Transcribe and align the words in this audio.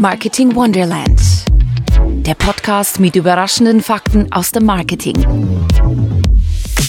Marketing 0.00 0.54
Wonderland. 0.54 1.20
Der 2.24 2.32
Podcast 2.32 3.00
mit 3.00 3.16
überraschenden 3.16 3.82
Fakten 3.82 4.32
aus 4.32 4.50
dem 4.50 4.64
Marketing. 4.64 5.14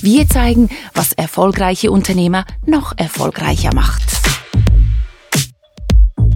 Wir 0.02 0.30
zeigen, 0.30 0.70
was 0.94 1.12
erfolgreiche 1.12 1.92
Unternehmer 1.92 2.46
noch 2.66 2.98
erfolgreicher 2.98 3.72
macht. 3.76 4.02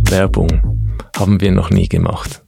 Werbung 0.09 0.92
haben 1.15 1.39
wir 1.39 1.53
noch 1.53 1.69
nie 1.69 1.88
gemacht. 1.88 2.43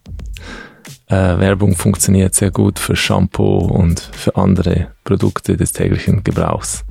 Äh, 1.05 1.15
Werbung 1.15 1.77
funktioniert 1.77 2.35
sehr 2.35 2.51
gut 2.51 2.79
für 2.79 2.97
Shampoo 2.97 3.59
und 3.59 4.01
für 4.01 4.35
andere 4.35 4.89
Produkte 5.05 5.55
des 5.55 5.71
täglichen 5.71 6.25
Gebrauchs. 6.25 6.83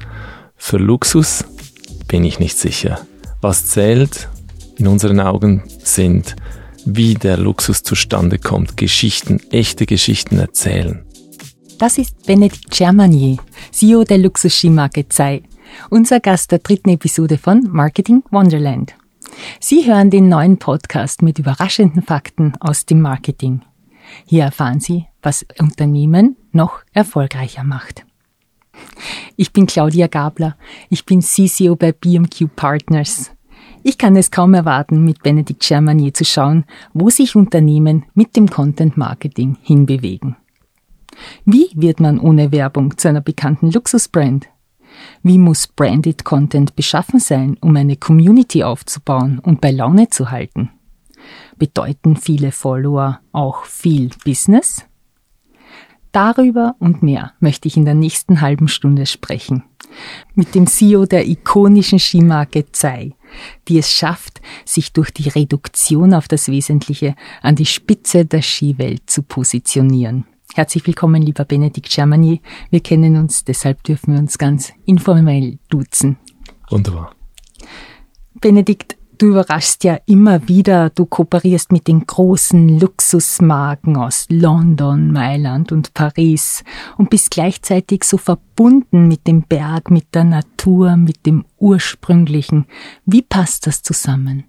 Für 0.56 0.78
Luxus 0.78 1.44
bin 2.08 2.24
ich 2.24 2.38
nicht 2.38 2.56
sicher. 2.56 3.00
Was 3.42 3.66
zählt 3.66 4.30
in 4.78 4.86
unseren 4.86 5.20
Augen 5.20 5.64
sind 5.84 6.34
wie 6.86 7.14
der 7.14 7.36
Luxus 7.36 7.82
zustande 7.82 8.38
kommt, 8.38 8.76
Geschichten, 8.76 9.40
echte 9.50 9.86
Geschichten 9.86 10.38
erzählen. 10.38 11.04
Das 11.78 11.98
ist 11.98 12.26
Benedikt 12.26 12.70
Germanier, 12.70 13.36
CEO 13.72 14.04
der 14.04 14.18
Luxus-Skimarke 14.18 15.08
Zei, 15.08 15.42
unser 15.90 16.20
Gast 16.20 16.52
der 16.52 16.60
dritten 16.60 16.90
Episode 16.90 17.36
von 17.36 17.68
Marketing 17.70 18.22
Wonderland. 18.30 18.94
Sie 19.60 19.84
hören 19.86 20.10
den 20.10 20.28
neuen 20.28 20.58
Podcast 20.58 21.20
mit 21.20 21.38
überraschenden 21.38 22.02
Fakten 22.02 22.54
aus 22.60 22.86
dem 22.86 23.00
Marketing. 23.00 23.62
Hier 24.24 24.44
erfahren 24.44 24.80
Sie, 24.80 25.06
was 25.20 25.44
Unternehmen 25.58 26.36
noch 26.52 26.80
erfolgreicher 26.92 27.64
macht. 27.64 28.06
Ich 29.36 29.52
bin 29.52 29.66
Claudia 29.66 30.06
Gabler. 30.06 30.56
Ich 30.88 31.04
bin 31.04 31.20
CCO 31.20 31.76
bei 31.76 31.92
BMQ 31.92 32.54
Partners. 32.54 33.32
Ich 33.88 33.98
kann 33.98 34.16
es 34.16 34.32
kaum 34.32 34.52
erwarten, 34.52 35.04
mit 35.04 35.22
Benedikt 35.22 35.62
Germanier 35.64 36.12
zu 36.12 36.24
schauen, 36.24 36.64
wo 36.92 37.08
sich 37.08 37.36
Unternehmen 37.36 38.04
mit 38.14 38.34
dem 38.34 38.50
Content 38.50 38.96
Marketing 38.96 39.58
hinbewegen. 39.62 40.34
Wie 41.44 41.68
wird 41.72 42.00
man 42.00 42.18
ohne 42.18 42.50
Werbung 42.50 42.98
zu 42.98 43.06
einer 43.06 43.20
bekannten 43.20 43.70
Luxusbrand? 43.70 44.48
Wie 45.22 45.38
muss 45.38 45.68
Branded 45.68 46.24
Content 46.24 46.74
beschaffen 46.74 47.20
sein, 47.20 47.58
um 47.60 47.76
eine 47.76 47.94
Community 47.94 48.64
aufzubauen 48.64 49.38
und 49.38 49.60
bei 49.60 49.70
Laune 49.70 50.08
zu 50.08 50.32
halten? 50.32 50.70
Bedeuten 51.56 52.16
viele 52.16 52.50
Follower 52.50 53.20
auch 53.30 53.66
viel 53.66 54.10
Business? 54.24 54.84
Darüber 56.10 56.74
und 56.80 57.04
mehr 57.04 57.34
möchte 57.38 57.68
ich 57.68 57.76
in 57.76 57.84
der 57.84 57.94
nächsten 57.94 58.40
halben 58.40 58.66
Stunde 58.66 59.06
sprechen. 59.06 59.62
Mit 60.34 60.54
dem 60.54 60.66
CEO 60.66 61.06
der 61.06 61.26
ikonischen 61.26 61.98
Skimarke 61.98 62.66
Zei, 62.72 63.12
die 63.68 63.78
es 63.78 63.90
schafft, 63.90 64.40
sich 64.64 64.92
durch 64.92 65.10
die 65.10 65.28
Reduktion 65.28 66.14
auf 66.14 66.28
das 66.28 66.48
Wesentliche 66.48 67.14
an 67.42 67.56
die 67.56 67.66
Spitze 67.66 68.24
der 68.24 68.42
Skiwelt 68.42 69.08
zu 69.08 69.22
positionieren. 69.22 70.26
Herzlich 70.54 70.86
willkommen, 70.86 71.20
lieber 71.20 71.44
Benedikt 71.44 71.90
Germanier. 71.90 72.38
Wir 72.70 72.80
kennen 72.80 73.16
uns, 73.16 73.44
deshalb 73.44 73.82
dürfen 73.82 74.14
wir 74.14 74.20
uns 74.20 74.38
ganz 74.38 74.72
informell 74.86 75.58
duzen. 75.68 76.16
Wunderbar. 76.70 77.14
Benedikt, 78.40 78.96
Du 79.18 79.28
überraschst 79.28 79.82
ja 79.84 79.98
immer 80.04 80.46
wieder, 80.46 80.90
du 80.90 81.06
kooperierst 81.06 81.72
mit 81.72 81.88
den 81.88 82.06
großen 82.06 82.78
Luxusmarken 82.78 83.96
aus 83.96 84.26
London, 84.28 85.10
Mailand 85.10 85.72
und 85.72 85.94
Paris 85.94 86.62
und 86.98 87.08
bist 87.08 87.30
gleichzeitig 87.30 88.04
so 88.04 88.18
verbunden 88.18 89.08
mit 89.08 89.26
dem 89.26 89.42
Berg, 89.42 89.90
mit 89.90 90.14
der 90.14 90.24
Natur, 90.24 90.96
mit 90.96 91.24
dem 91.24 91.46
Ursprünglichen. 91.58 92.66
Wie 93.06 93.22
passt 93.22 93.66
das 93.66 93.80
zusammen? 93.80 94.44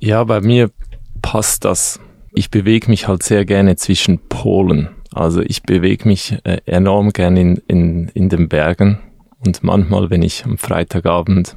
Ja, 0.00 0.24
bei 0.24 0.40
mir 0.40 0.72
passt 1.20 1.64
das. 1.64 2.00
Ich 2.32 2.50
bewege 2.50 2.90
mich 2.90 3.06
halt 3.06 3.22
sehr 3.22 3.44
gerne 3.44 3.76
zwischen 3.76 4.18
Polen. 4.28 4.88
Also 5.12 5.40
ich 5.40 5.62
bewege 5.62 6.08
mich 6.08 6.36
äh, 6.42 6.58
enorm 6.66 7.12
gerne 7.12 7.40
in, 7.40 7.56
in, 7.68 8.08
in 8.08 8.28
den 8.28 8.48
Bergen 8.48 8.98
und 9.44 9.62
manchmal, 9.62 10.10
wenn 10.10 10.22
ich 10.22 10.44
am 10.44 10.58
Freitagabend 10.58 11.56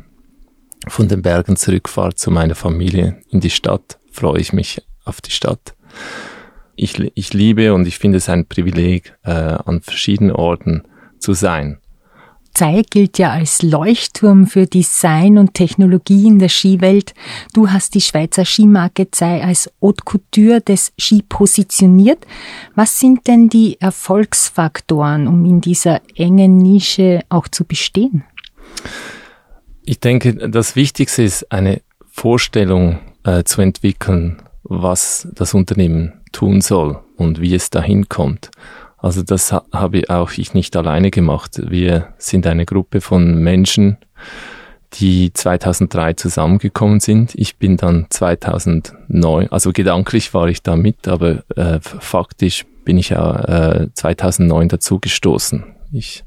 von 0.87 1.07
den 1.07 1.21
Bergen 1.21 1.55
zurückfahre 1.55 2.15
zu 2.15 2.31
meiner 2.31 2.55
Familie 2.55 3.21
in 3.29 3.39
die 3.39 3.49
Stadt, 3.49 3.99
freue 4.11 4.39
ich 4.39 4.53
mich 4.53 4.81
auf 5.03 5.21
die 5.21 5.31
Stadt. 5.31 5.75
Ich, 6.75 6.99
ich 7.15 7.33
liebe 7.33 7.73
und 7.73 7.87
ich 7.87 7.97
finde 7.97 8.17
es 8.17 8.29
ein 8.29 8.47
Privileg, 8.47 9.13
äh, 9.23 9.31
an 9.31 9.81
verschiedenen 9.81 10.35
Orten 10.35 10.83
zu 11.19 11.33
sein. 11.33 11.79
Zei 12.55 12.83
gilt 12.89 13.17
ja 13.17 13.31
als 13.31 13.61
Leuchtturm 13.61 14.47
für 14.47 14.65
Design 14.65 15.37
und 15.37 15.53
Technologie 15.53 16.25
in 16.25 16.39
der 16.39 16.47
Skiwelt. 16.47 17.13
Du 17.53 17.69
hast 17.69 17.95
die 17.95 18.01
Schweizer 18.01 18.45
Skimarke 18.45 19.11
Zei 19.11 19.43
als 19.43 19.69
Haute 19.81 20.05
Couture 20.05 20.61
des 20.61 20.93
Ski 20.97 21.21
positioniert. 21.27 22.25
Was 22.73 22.97
sind 22.97 23.27
denn 23.27 23.49
die 23.49 23.79
Erfolgsfaktoren, 23.81 25.27
um 25.27 25.43
in 25.43 25.59
dieser 25.59 26.01
engen 26.15 26.57
Nische 26.57 27.23
auch 27.27 27.49
zu 27.49 27.65
bestehen? 27.65 28.23
Ich 29.87 29.99
denke, 29.99 30.33
das 30.49 30.75
Wichtigste 30.75 31.21
ist 31.21 31.51
eine 31.51 31.81
Vorstellung 32.07 32.99
äh, 33.23 33.43
zu 33.43 33.61
entwickeln, 33.61 34.41
was 34.63 35.27
das 35.33 35.53
Unternehmen 35.53 36.21
tun 36.31 36.61
soll 36.61 36.99
und 37.17 37.39
wie 37.39 37.53
es 37.53 37.69
dahin 37.69 38.09
kommt. 38.09 38.49
Also 38.97 39.21
das 39.21 39.51
ha 39.51 39.63
habe 39.71 40.09
auch 40.09 40.31
ich 40.31 40.55
nicht 40.55 40.75
alleine 40.75 41.11
gemacht. 41.11 41.61
Wir 41.69 42.15
sind 42.17 42.47
eine 42.47 42.65
Gruppe 42.65 42.99
von 42.99 43.35
Menschen, 43.35 43.97
die 44.93 45.31
2003 45.31 46.13
zusammengekommen 46.13 46.99
sind. 46.99 47.35
Ich 47.35 47.57
bin 47.57 47.77
dann 47.77 48.07
2009, 48.09 49.51
also 49.51 49.71
gedanklich 49.71 50.33
war 50.33 50.47
ich 50.47 50.63
da 50.63 50.75
mit, 50.75 51.07
aber 51.07 51.43
äh, 51.55 51.79
faktisch 51.79 52.65
bin 52.85 52.97
ich 52.97 53.09
ja 53.09 53.81
äh, 53.83 53.89
2009 53.93 54.67
dazu 54.69 54.99
gestoßen. 54.99 55.63
Ich 55.91 56.23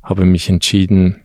habe 0.00 0.24
mich 0.24 0.48
entschieden, 0.48 1.24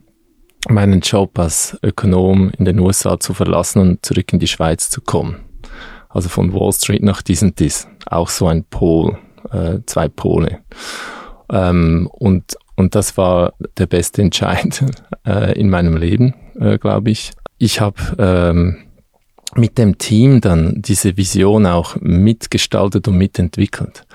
meinen 0.69 1.01
Job 1.01 1.38
als 1.40 1.78
Ökonom 1.84 2.51
in 2.57 2.66
den 2.66 2.79
USA 2.79 3.19
zu 3.19 3.34
verlassen 3.34 3.79
und 3.79 4.06
zurück 4.06 4.31
in 4.34 4.40
die 4.40 4.47
Schweiz 4.47 4.90
zu 4.90 5.01
kommen. 5.01 5.38
Also 6.09 6.29
von 6.29 6.53
Wall 6.53 6.72
Street 6.72 7.03
nach 7.03 7.22
dies 7.22 7.41
und. 7.41 7.88
Auch 8.06 8.29
so 8.29 8.47
ein 8.47 8.63
Pol, 8.66 9.18
äh, 9.51 9.79
zwei 9.85 10.07
Pole. 10.07 10.59
Ähm, 11.51 12.07
und, 12.12 12.56
und 12.75 12.96
das 12.96 13.18
war 13.18 13.53
der 13.78 13.88
beste 13.88 14.22
Entscheid 14.22 14.84
äh, 15.25 15.59
in 15.59 15.69
meinem 15.69 15.97
Leben, 15.97 16.35
äh, 16.59 16.78
glaube 16.78 17.12
ich. 17.12 17.31
Ich 17.57 17.81
habe 17.81 17.97
ähm, 18.19 18.78
mit 19.56 19.78
dem 19.78 19.97
Team 19.97 20.41
dann 20.41 20.81
diese 20.81 21.18
Vision 21.18 21.66
auch 21.66 21.95
mitgestaltet 22.00 23.07
und 23.07 23.18
mitentwickelt. 23.18 24.06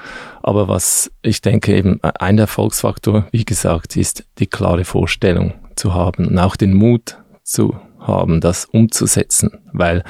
Aber 0.42 0.69
was 0.69 1.10
ich 1.22 1.41
denke 1.41 1.76
eben 1.76 2.00
ein 2.03 2.38
Erfolgsfaktor, 2.38 3.26
wie 3.30 3.44
gesagt, 3.44 3.97
ist 3.97 4.25
die 4.38 4.47
klare 4.47 4.84
Vorstellung 4.84 5.54
zu 5.78 5.94
haben 5.94 6.27
und 6.27 6.39
auch 6.39 6.56
den 6.56 6.75
Mut 6.75 7.19
zu 7.43 7.77
haben, 7.99 8.41
das 8.41 8.65
umzusetzen, 8.66 9.50
weil 9.72 10.05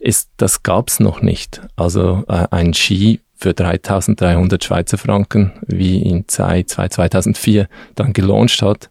es, 0.00 0.28
das 0.36 0.62
gab's 0.62 1.00
noch 1.00 1.22
nicht. 1.22 1.60
Also 1.76 2.24
äh, 2.28 2.46
ein 2.50 2.74
Ski 2.74 3.20
für 3.36 3.54
3300 3.54 4.62
Schweizer 4.62 4.98
Franken, 4.98 5.52
wie 5.66 6.02
in 6.02 6.28
Zeit 6.28 6.70
2004 6.70 7.68
dann 7.94 8.12
gelauncht 8.12 8.62
hat, 8.62 8.90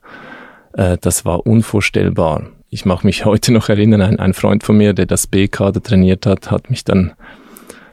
äh, 0.73 0.97
das 1.01 1.25
war 1.25 1.45
unvorstellbar. 1.45 2.43
Ich 2.69 2.85
mache 2.85 3.05
mich 3.05 3.25
heute 3.25 3.51
noch 3.51 3.69
erinnern, 3.69 4.01
ein, 4.01 4.19
ein 4.19 4.33
Freund 4.33 4.63
von 4.63 4.77
mir, 4.77 4.93
der 4.93 5.07
das 5.07 5.27
B-Kader 5.27 5.81
trainiert 5.81 6.25
hat, 6.25 6.51
hat 6.51 6.69
mich 6.69 6.83
dann 6.83 7.13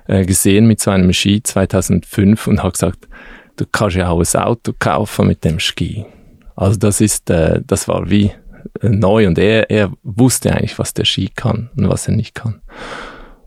äh, 0.06 0.24
gesehen 0.24 0.66
mit 0.66 0.80
so 0.80 0.90
einem 0.90 1.12
Ski 1.12 1.42
2005 1.42 2.46
und 2.46 2.62
hat 2.62 2.74
gesagt, 2.74 3.08
du 3.56 3.64
kannst 3.70 3.96
ja 3.96 4.08
auch 4.08 4.20
ein 4.20 4.40
Auto 4.42 4.72
kaufen 4.78 5.26
mit 5.26 5.44
dem 5.44 5.58
Ski. 5.58 6.04
Also 6.56 6.78
das 6.78 7.00
ist, 7.00 7.30
äh, 7.30 7.62
das 7.64 7.86
war 7.86 8.10
wie 8.10 8.32
äh, 8.80 8.88
neu 8.88 9.26
und 9.26 9.38
er, 9.38 9.70
er 9.70 9.92
wusste 10.02 10.52
eigentlich, 10.52 10.78
was 10.78 10.94
der 10.94 11.04
Ski 11.04 11.30
kann 11.34 11.70
und 11.76 11.88
was 11.88 12.08
er 12.08 12.16
nicht 12.16 12.34
kann. 12.34 12.62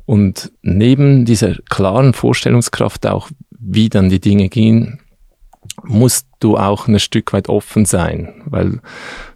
Und 0.06 0.52
neben 0.62 1.26
dieser 1.26 1.56
klaren 1.70 2.14
Vorstellungskraft 2.14 3.06
auch, 3.06 3.30
wie 3.52 3.90
dann 3.90 4.10
die 4.10 4.20
Dinge 4.20 4.50
gehen, 4.50 5.00
musst 5.84 6.28
du 6.40 6.58
auch 6.58 6.88
ein 6.88 7.00
Stück 7.00 7.34
weit 7.34 7.50
offen 7.50 7.86
sein, 7.86 8.42
weil 8.46 8.80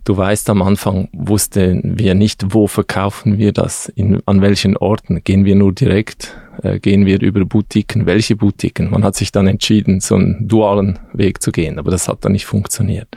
du 0.04 0.18
weißt, 0.18 0.50
am 0.50 0.62
Anfang 0.62 1.10
wussten 1.14 2.00
wir 2.00 2.16
nicht, 2.16 2.54
wo 2.54 2.68
verkaufen 2.68 3.38
wir 3.38 3.52
das, 3.52 3.88
in, 3.90 4.22
an 4.26 4.42
welchen 4.42 4.78
Orten, 4.78 5.24
gehen 5.24 5.46
wir 5.46 5.56
nur 5.56 5.74
direkt, 5.74 6.36
äh, 6.62 6.80
gehen 6.80 7.06
wir 7.06 7.22
über 7.22 7.46
Boutiquen, 7.46 8.06
welche 8.06 8.36
Boutiquen. 8.36 8.90
Man 8.90 9.04
hat 9.04 9.16
sich 9.16 9.32
dann 9.32 9.48
entschieden, 9.48 10.00
so 10.00 10.16
einen 10.16 10.48
dualen 10.48 11.00
Weg 11.14 11.42
zu 11.42 11.52
gehen, 11.52 11.78
aber 11.78 11.92
das 11.92 12.08
hat 12.08 12.26
dann 12.26 12.32
nicht 12.32 12.46
funktioniert. 12.46 13.10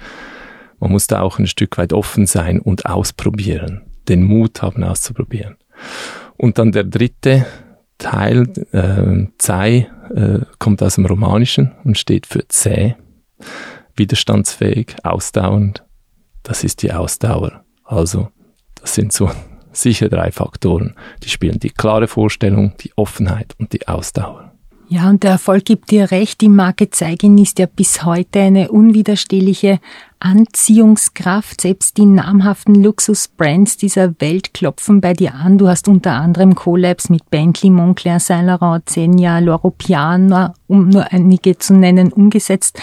Man 0.78 0.92
muss 0.92 1.06
da 1.06 1.20
auch 1.20 1.38
ein 1.38 1.46
Stück 1.46 1.78
weit 1.78 1.92
offen 1.92 2.26
sein 2.26 2.60
und 2.60 2.86
ausprobieren, 2.86 3.82
den 4.08 4.22
Mut 4.22 4.62
haben 4.62 4.84
auszuprobieren. 4.84 5.56
Und 6.36 6.58
dann 6.58 6.72
der 6.72 6.84
dritte 6.84 7.46
Teil, 7.98 8.52
äh, 8.72 9.26
Zei, 9.38 9.90
äh, 10.14 10.40
kommt 10.58 10.82
aus 10.82 10.96
dem 10.96 11.06
Romanischen 11.06 11.72
und 11.84 11.96
steht 11.96 12.26
für 12.26 12.46
zäh, 12.48 12.94
widerstandsfähig, 13.94 14.96
ausdauernd. 15.02 15.82
Das 16.42 16.62
ist 16.62 16.82
die 16.82 16.92
Ausdauer. 16.92 17.64
Also, 17.84 18.28
das 18.74 18.94
sind 18.94 19.12
so, 19.12 19.30
sicher 19.72 20.08
drei 20.08 20.30
Faktoren. 20.30 20.94
Die 21.22 21.28
spielen 21.28 21.58
die 21.58 21.70
klare 21.70 22.08
Vorstellung, 22.08 22.74
die 22.80 22.92
Offenheit 22.96 23.54
und 23.58 23.72
die 23.72 23.88
Ausdauer. 23.88 24.52
Ja, 24.88 25.10
und 25.10 25.24
der 25.24 25.32
Erfolg 25.32 25.64
gibt 25.64 25.90
dir 25.90 26.12
recht. 26.12 26.40
Die 26.40 26.48
Marke 26.48 26.90
Zeigen 26.90 27.38
ist 27.38 27.58
ja 27.58 27.66
bis 27.66 28.04
heute 28.04 28.40
eine 28.40 28.70
unwiderstehliche 28.70 29.80
Anziehungskraft. 30.20 31.60
Selbst 31.60 31.96
die 31.96 32.06
namhaften 32.06 32.82
Luxusbrands 32.82 33.76
dieser 33.76 34.20
Welt 34.20 34.54
klopfen 34.54 35.00
bei 35.00 35.12
dir 35.12 35.34
an. 35.34 35.58
Du 35.58 35.68
hast 35.68 35.88
unter 35.88 36.12
anderem 36.12 36.54
Collabs 36.54 37.08
mit 37.08 37.30
Bentley, 37.30 37.70
Moncler, 37.70 38.20
Saint 38.20 38.46
Laurent, 38.46 38.88
Zegna, 38.88 39.38
Loro 39.38 39.70
Piana, 39.70 40.54
um 40.66 40.88
nur 40.88 41.12
einige 41.12 41.58
zu 41.58 41.74
nennen, 41.74 42.12
umgesetzt. 42.12 42.80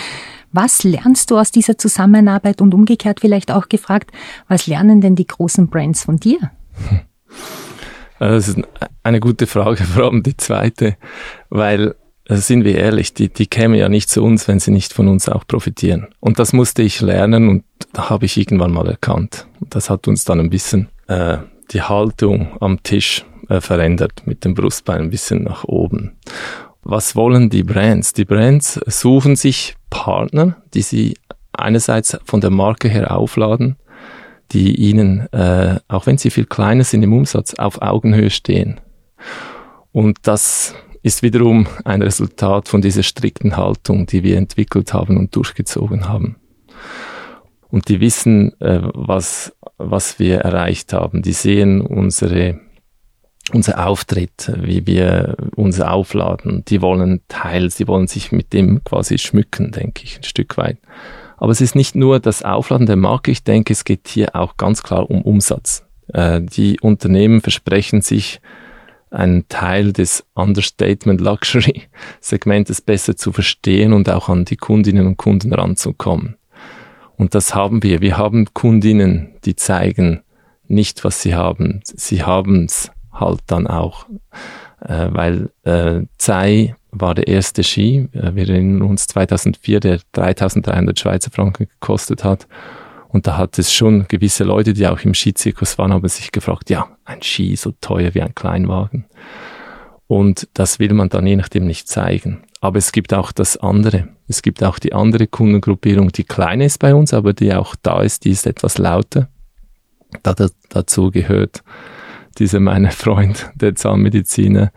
Was 0.51 0.83
lernst 0.83 1.31
du 1.31 1.37
aus 1.37 1.51
dieser 1.51 1.77
Zusammenarbeit 1.77 2.61
und 2.61 2.73
umgekehrt 2.73 3.21
vielleicht 3.21 3.51
auch 3.51 3.69
gefragt, 3.69 4.11
was 4.47 4.67
lernen 4.67 5.01
denn 5.01 5.15
die 5.15 5.27
großen 5.27 5.67
Brands 5.67 6.03
von 6.03 6.17
dir? 6.17 6.37
Das 8.19 8.47
ist 8.47 8.61
eine 9.01 9.19
gute 9.19 9.47
Frage, 9.47 9.83
vor 9.83 10.05
allem 10.05 10.23
die 10.23 10.37
zweite, 10.37 10.95
weil 11.49 11.95
also 12.27 12.41
sind 12.41 12.63
wir 12.63 12.77
ehrlich, 12.77 13.13
die, 13.13 13.29
die 13.29 13.47
kämen 13.47 13.75
ja 13.75 13.89
nicht 13.89 14.09
zu 14.09 14.23
uns, 14.23 14.47
wenn 14.47 14.59
sie 14.59 14.71
nicht 14.71 14.93
von 14.93 15.07
uns 15.07 15.27
auch 15.27 15.45
profitieren. 15.45 16.07
Und 16.19 16.39
das 16.39 16.53
musste 16.53 16.81
ich 16.81 17.01
lernen 17.01 17.49
und 17.49 17.63
habe 17.97 18.25
ich 18.25 18.37
irgendwann 18.37 18.71
mal 18.71 18.87
erkannt. 18.87 19.47
Das 19.59 19.89
hat 19.89 20.07
uns 20.07 20.23
dann 20.23 20.39
ein 20.39 20.49
bisschen 20.49 20.87
äh, 21.07 21.37
die 21.71 21.81
Haltung 21.81 22.55
am 22.61 22.81
Tisch 22.81 23.25
äh, 23.49 23.59
verändert, 23.59 24.23
mit 24.25 24.45
dem 24.45 24.53
Brustbein 24.53 25.01
ein 25.01 25.09
bisschen 25.09 25.43
nach 25.43 25.65
oben. 25.65 26.15
Was 26.83 27.15
wollen 27.15 27.49
die 27.49 27.63
Brands? 27.63 28.13
Die 28.13 28.25
Brands 28.25 28.79
suchen 28.87 29.35
sich 29.35 29.75
Partner, 29.89 30.57
die 30.73 30.81
sie 30.81 31.15
einerseits 31.51 32.17
von 32.25 32.41
der 32.41 32.49
Marke 32.49 32.87
her 32.87 33.15
aufladen, 33.15 33.77
die 34.51 34.75
ihnen, 34.75 35.31
äh, 35.33 35.79
auch 35.87 36.05
wenn 36.05 36.17
sie 36.17 36.29
viel 36.29 36.45
kleiner 36.45 36.83
sind 36.83 37.03
im 37.03 37.13
Umsatz, 37.13 37.53
auf 37.55 37.81
Augenhöhe 37.81 38.29
stehen. 38.29 38.79
Und 39.91 40.19
das 40.23 40.75
ist 41.03 41.21
wiederum 41.21 41.67
ein 41.83 42.01
Resultat 42.01 42.69
von 42.69 42.81
dieser 42.81 43.03
strikten 43.03 43.57
Haltung, 43.57 44.07
die 44.07 44.23
wir 44.23 44.37
entwickelt 44.37 44.93
haben 44.93 45.17
und 45.17 45.35
durchgezogen 45.35 46.07
haben. 46.07 46.37
Und 47.69 47.89
die 47.89 47.99
wissen, 47.99 48.59
äh, 48.61 48.79
was, 48.93 49.53
was 49.77 50.17
wir 50.17 50.39
erreicht 50.39 50.93
haben. 50.93 51.21
Die 51.21 51.33
sehen 51.33 51.81
unsere, 51.81 52.59
unser 53.51 53.85
Auftritt, 53.85 54.53
wie 54.61 54.87
wir 54.87 55.35
uns 55.55 55.81
aufladen. 55.81 56.63
Die 56.67 56.81
wollen 56.81 57.21
Teil, 57.27 57.69
sie 57.69 57.87
wollen 57.87 58.07
sich 58.07 58.31
mit 58.31 58.53
dem 58.53 58.83
quasi 58.83 59.17
schmücken, 59.17 59.71
denke 59.71 60.03
ich, 60.05 60.17
ein 60.17 60.23
Stück 60.23 60.55
weit. 60.55 60.77
Aber 61.35 61.51
es 61.51 61.59
ist 61.59 61.75
nicht 61.75 61.95
nur 61.95 62.21
das 62.21 62.43
Aufladen 62.43 62.85
der 62.85 62.95
Marke, 62.95 63.31
ich 63.31 63.43
denke, 63.43 63.73
es 63.73 63.83
geht 63.83 64.07
hier 64.07 64.35
auch 64.35 64.55
ganz 64.55 64.83
klar 64.83 65.09
um 65.09 65.21
Umsatz. 65.23 65.83
Äh, 66.13 66.41
die 66.41 66.79
Unternehmen 66.79 67.41
versprechen 67.41 68.01
sich, 68.01 68.39
einen 69.13 69.47
Teil 69.47 69.93
des 69.93 70.25
Understatement 70.33 71.21
Luxury 71.21 71.83
Segmentes 72.19 72.81
besser 72.81 73.15
zu 73.15 73.31
verstehen 73.31 73.93
und 73.93 74.09
auch 74.09 74.29
an 74.29 74.45
die 74.45 74.57
Kundinnen 74.57 75.07
und 75.07 75.17
Kunden 75.17 75.53
ranzukommen. 75.53 76.35
Und 77.15 77.35
das 77.35 77.53
haben 77.53 77.83
wir. 77.83 78.01
Wir 78.01 78.17
haben 78.17 78.53
Kundinnen, 78.53 79.35
die 79.45 79.55
zeigen 79.55 80.21
nicht, 80.67 81.03
was 81.03 81.21
sie 81.21 81.35
haben. 81.35 81.81
Sie 81.83 82.23
haben 82.23 82.65
es 82.65 82.91
halt 83.11 83.41
dann 83.47 83.67
auch. 83.67 84.07
Äh, 84.81 85.09
weil 85.11 85.49
äh, 85.63 86.01
Zei 86.17 86.75
war 86.91 87.15
der 87.15 87.27
erste 87.27 87.63
Ski. 87.63 88.09
Äh, 88.13 88.35
wir 88.35 88.49
erinnern 88.49 88.81
uns 88.81 89.07
2004, 89.07 89.79
der 89.79 89.99
3300 90.13 90.99
Schweizer 90.99 91.31
Franken 91.31 91.67
gekostet 91.67 92.23
hat. 92.23 92.47
Und 93.13 93.27
da 93.27 93.37
hat 93.37 93.59
es 93.59 93.71
schon 93.71 94.07
gewisse 94.07 94.43
Leute, 94.43 94.73
die 94.73 94.87
auch 94.87 94.99
im 95.01 95.13
Skizirkus 95.13 95.77
waren, 95.77 95.93
haben 95.93 96.07
sich 96.07 96.31
gefragt, 96.31 96.71
ja, 96.71 96.87
ein 97.05 97.21
Ski 97.21 97.55
so 97.55 97.71
teuer 97.79 98.15
wie 98.15 98.23
ein 98.23 98.33
Kleinwagen. 98.33 99.05
Und 100.07 100.49
das 100.55 100.79
will 100.79 100.93
man 100.93 101.09
dann 101.09 101.27
je 101.27 101.35
nachdem 101.35 101.67
nicht 101.67 101.87
zeigen. 101.87 102.43
Aber 102.59 102.79
es 102.79 102.91
gibt 102.91 103.13
auch 103.13 103.31
das 103.31 103.55
andere. 103.55 104.07
Es 104.27 104.41
gibt 104.41 104.63
auch 104.63 104.79
die 104.79 104.93
andere 104.93 105.27
Kundengruppierung, 105.27 106.11
die 106.11 106.23
kleiner 106.23 106.65
ist 106.65 106.79
bei 106.79 106.95
uns, 106.95 107.13
aber 107.13 107.33
die 107.33 107.53
auch 107.53 107.75
da 107.83 108.01
ist, 108.01 108.25
die 108.25 108.31
ist 108.31 108.47
etwas 108.47 108.79
lauter. 108.79 109.29
Da, 110.23 110.33
da, 110.33 110.49
dazu 110.69 111.11
gehört 111.11 111.63
dieser 112.39 112.59
meine 112.59 112.89
Freund, 112.91 113.51
der 113.53 113.75
Zahnmediziner, 113.75 114.71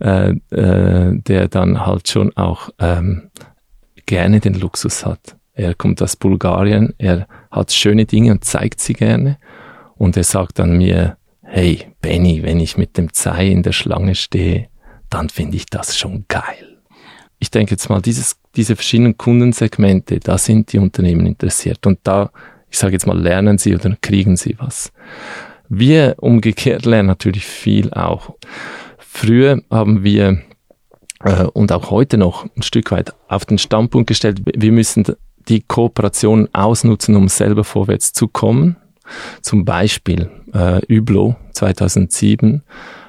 äh, 0.00 0.30
äh, 0.50 1.20
der 1.20 1.48
dann 1.48 1.84
halt 1.84 2.08
schon 2.08 2.34
auch 2.38 2.70
ähm, 2.78 3.30
gerne 4.06 4.40
den 4.40 4.54
Luxus 4.54 5.04
hat. 5.04 5.36
Er 5.56 5.74
kommt 5.74 6.02
aus 6.02 6.16
Bulgarien, 6.16 6.92
er 6.98 7.26
hat 7.50 7.72
schöne 7.72 8.04
Dinge 8.04 8.32
und 8.32 8.44
zeigt 8.44 8.78
sie 8.78 8.92
gerne. 8.92 9.38
Und 9.96 10.14
er 10.18 10.24
sagt 10.24 10.58
dann 10.58 10.76
mir, 10.76 11.16
hey 11.42 11.86
Benny, 12.02 12.42
wenn 12.42 12.60
ich 12.60 12.76
mit 12.76 12.98
dem 12.98 13.10
Zei 13.14 13.48
in 13.48 13.62
der 13.62 13.72
Schlange 13.72 14.14
stehe, 14.14 14.68
dann 15.08 15.30
finde 15.30 15.56
ich 15.56 15.64
das 15.64 15.96
schon 15.96 16.26
geil. 16.28 16.76
Ich 17.38 17.50
denke 17.50 17.70
jetzt 17.72 17.88
mal, 17.88 18.02
dieses, 18.02 18.36
diese 18.54 18.76
verschiedenen 18.76 19.16
Kundensegmente, 19.16 20.20
da 20.20 20.36
sind 20.36 20.74
die 20.74 20.78
Unternehmen 20.78 21.26
interessiert. 21.26 21.86
Und 21.86 22.00
da, 22.02 22.30
ich 22.70 22.76
sage 22.76 22.92
jetzt 22.92 23.06
mal, 23.06 23.18
lernen 23.18 23.56
sie 23.56 23.74
oder 23.74 23.96
kriegen 24.02 24.36
sie 24.36 24.56
was. 24.58 24.92
Wir 25.70 26.16
umgekehrt 26.18 26.84
lernen 26.84 27.08
natürlich 27.08 27.46
viel 27.46 27.94
auch. 27.94 28.34
Früher 28.98 29.62
haben 29.70 30.04
wir 30.04 30.42
äh, 31.20 31.44
und 31.44 31.72
auch 31.72 31.90
heute 31.90 32.18
noch 32.18 32.44
ein 32.56 32.62
Stück 32.62 32.90
weit 32.90 33.14
auf 33.28 33.46
den 33.46 33.56
Standpunkt 33.56 34.06
gestellt, 34.06 34.42
wir 34.44 34.72
müssen 34.72 35.16
die 35.48 35.60
Kooperation 35.60 36.48
ausnutzen, 36.52 37.16
um 37.16 37.28
selber 37.28 37.64
vorwärts 37.64 38.12
zu 38.12 38.28
kommen. 38.28 38.76
Zum 39.40 39.64
Beispiel 39.64 40.30
äh, 40.52 40.84
Üblo 40.86 41.36
2007 41.52 42.62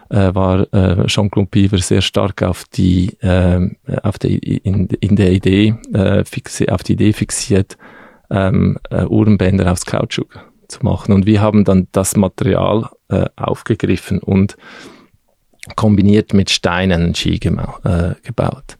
äh, 0.09 0.33
war 0.33 0.71
äh, 0.73 1.05
Jean-Claude 1.07 1.49
Piver 1.49 1.77
sehr 1.79 2.01
stark 2.01 2.43
auf 2.43 2.65
die 2.73 3.17
äh, 3.21 3.69
auf 4.03 4.19
der 4.19 4.31
in, 4.31 4.87
in 4.87 5.15
der 5.15 5.31
Idee 5.31 5.75
äh, 5.93 6.23
fixiert, 6.23 6.71
auf 6.71 6.83
die 6.83 6.93
Idee 6.93 7.13
fixiert, 7.13 7.77
ähm, 8.29 8.77
äh, 8.89 9.05
Uhrenbänder 9.05 9.71
aus 9.71 9.85
Kautschuk 9.85 10.39
zu 10.67 10.79
machen. 10.83 11.13
Und 11.13 11.25
wir 11.25 11.41
haben 11.41 11.65
dann 11.65 11.87
das 11.91 12.15
Material 12.15 12.89
äh, 13.09 13.25
aufgegriffen 13.35 14.19
und 14.19 14.55
kombiniert 15.75 16.33
mit 16.33 16.49
Steinen 16.49 17.15
Ski 17.15 17.35
äh, 17.35 18.15
gebaut 18.23 18.77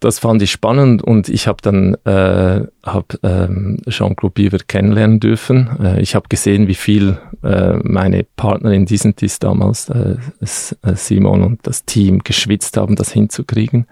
das 0.00 0.20
fand 0.20 0.42
ich 0.42 0.52
spannend 0.52 1.02
und 1.02 1.28
ich 1.28 1.48
habe 1.48 1.58
dann 1.60 1.94
äh, 2.04 2.64
hab, 2.84 3.18
ähm, 3.24 3.78
Jean-Claude 3.88 4.32
Biver 4.32 4.58
kennenlernen 4.58 5.18
dürfen. 5.18 5.68
Äh, 5.82 6.00
ich 6.00 6.14
habe 6.14 6.28
gesehen, 6.28 6.68
wie 6.68 6.74
viel 6.74 7.18
äh, 7.42 7.74
meine 7.82 8.24
Partner 8.36 8.72
in 8.72 8.86
diesem 8.86 9.16
Dies 9.16 9.40
damals, 9.40 9.88
äh, 9.88 10.16
äh, 10.40 10.94
Simon 10.94 11.42
und 11.42 11.66
das 11.66 11.84
Team, 11.84 12.20
geschwitzt 12.20 12.76
haben, 12.76 12.94
das 12.94 13.10
hinzukriegen. 13.12 13.86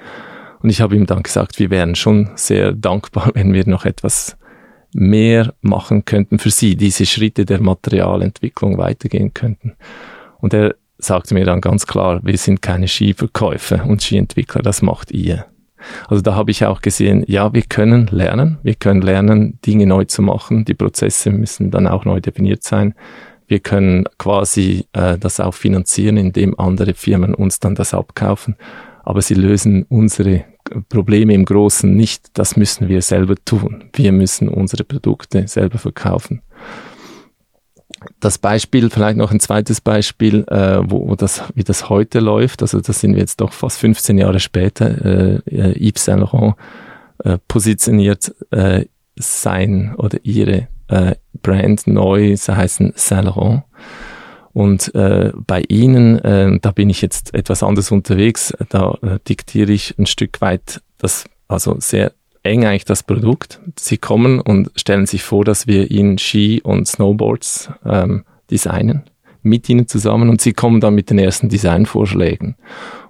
Und 0.62 0.70
ich 0.70 0.80
habe 0.80 0.94
ihm 0.94 1.06
dann 1.06 1.24
gesagt, 1.24 1.58
wir 1.58 1.70
wären 1.70 1.96
schon 1.96 2.30
sehr 2.36 2.72
dankbar, 2.72 3.30
wenn 3.34 3.52
wir 3.52 3.66
noch 3.66 3.84
etwas 3.84 4.36
mehr 4.94 5.54
machen 5.60 6.04
könnten 6.04 6.38
für 6.38 6.50
sie, 6.50 6.76
diese 6.76 7.04
Schritte 7.04 7.44
der 7.44 7.60
Materialentwicklung 7.60 8.78
weitergehen 8.78 9.34
könnten. 9.34 9.76
Und 10.38 10.54
er 10.54 10.76
sagte 10.98 11.34
mir 11.34 11.44
dann 11.44 11.60
ganz 11.60 11.86
klar, 11.86 12.20
wir 12.22 12.38
sind 12.38 12.62
keine 12.62 12.86
Skiverkäufer 12.86 13.84
und 13.84 14.02
Skientwickler, 14.02 14.62
das 14.62 14.82
macht 14.82 15.10
ihr. 15.10 15.46
Also 16.08 16.22
da 16.22 16.34
habe 16.34 16.50
ich 16.50 16.64
auch 16.64 16.80
gesehen, 16.80 17.24
ja, 17.26 17.52
wir 17.52 17.62
können 17.62 18.06
lernen, 18.10 18.58
wir 18.62 18.74
können 18.74 19.02
lernen, 19.02 19.58
Dinge 19.64 19.86
neu 19.86 20.04
zu 20.04 20.22
machen, 20.22 20.64
die 20.64 20.74
Prozesse 20.74 21.30
müssen 21.30 21.70
dann 21.70 21.86
auch 21.86 22.04
neu 22.04 22.20
definiert 22.20 22.62
sein. 22.62 22.94
Wir 23.48 23.60
können 23.60 24.04
quasi 24.18 24.86
äh, 24.92 25.18
das 25.18 25.38
auch 25.38 25.54
finanzieren, 25.54 26.16
indem 26.16 26.58
andere 26.58 26.94
Firmen 26.94 27.34
uns 27.34 27.60
dann 27.60 27.74
das 27.74 27.94
abkaufen. 27.94 28.56
Aber 29.04 29.22
sie 29.22 29.34
lösen 29.34 29.84
unsere 29.88 30.44
Probleme 30.88 31.32
im 31.32 31.44
Großen 31.44 31.94
nicht. 31.94 32.30
Das 32.34 32.56
müssen 32.56 32.88
wir 32.88 33.02
selber 33.02 33.36
tun. 33.44 33.84
Wir 33.92 34.10
müssen 34.10 34.48
unsere 34.48 34.82
Produkte 34.82 35.46
selber 35.46 35.78
verkaufen 35.78 36.42
das 38.20 38.38
Beispiel, 38.38 38.90
vielleicht 38.90 39.16
noch 39.16 39.30
ein 39.30 39.40
zweites 39.40 39.80
Beispiel, 39.80 40.44
äh, 40.48 40.78
wo, 40.84 41.08
wo 41.08 41.16
das, 41.16 41.42
wie 41.54 41.64
das 41.64 41.88
heute 41.88 42.20
läuft. 42.20 42.62
Also 42.62 42.80
das 42.80 43.00
sind 43.00 43.14
wir 43.14 43.20
jetzt 43.20 43.40
doch 43.40 43.52
fast 43.52 43.78
15 43.78 44.18
Jahre 44.18 44.40
später. 44.40 44.86
Äh, 45.04 45.40
äh, 45.46 45.88
Yves 45.88 46.04
Saint 46.04 46.20
Laurent 46.20 46.54
äh, 47.24 47.38
positioniert 47.48 48.34
äh, 48.50 48.86
sein 49.16 49.94
oder 49.96 50.18
ihre 50.22 50.68
äh, 50.88 51.14
Brand 51.42 51.86
neu, 51.86 52.36
sie 52.36 52.56
heißen 52.56 52.92
Saint 52.96 53.24
Laurent. 53.24 53.64
Und 54.52 54.94
äh, 54.94 55.32
bei 55.36 55.64
Ihnen, 55.68 56.18
äh, 56.20 56.58
da 56.60 56.70
bin 56.70 56.88
ich 56.88 57.02
jetzt 57.02 57.34
etwas 57.34 57.62
anders 57.62 57.90
unterwegs, 57.90 58.54
da 58.70 58.96
äh, 59.02 59.18
diktiere 59.28 59.70
ich 59.70 59.98
ein 59.98 60.06
Stück 60.06 60.40
weit 60.40 60.80
das, 60.96 61.24
also 61.46 61.76
sehr 61.78 62.12
eng 62.46 62.64
eigentlich 62.64 62.84
das 62.84 63.02
Produkt. 63.02 63.60
Sie 63.78 63.98
kommen 63.98 64.40
und 64.40 64.70
stellen 64.76 65.06
sich 65.06 65.22
vor, 65.22 65.44
dass 65.44 65.66
wir 65.66 65.90
ihnen 65.90 66.18
Ski 66.18 66.60
und 66.62 66.86
Snowboards 66.86 67.70
ähm, 67.84 68.24
designen 68.50 69.04
mit 69.42 69.68
ihnen 69.68 69.86
zusammen 69.86 70.28
und 70.28 70.40
sie 70.40 70.52
kommen 70.52 70.80
dann 70.80 70.94
mit 70.94 71.08
den 71.08 71.18
ersten 71.18 71.48
Designvorschlägen. 71.48 72.56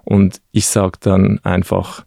Und 0.03 0.39
ich 0.51 0.67
sage 0.67 0.99
dann 1.01 1.39
einfach, 1.43 2.05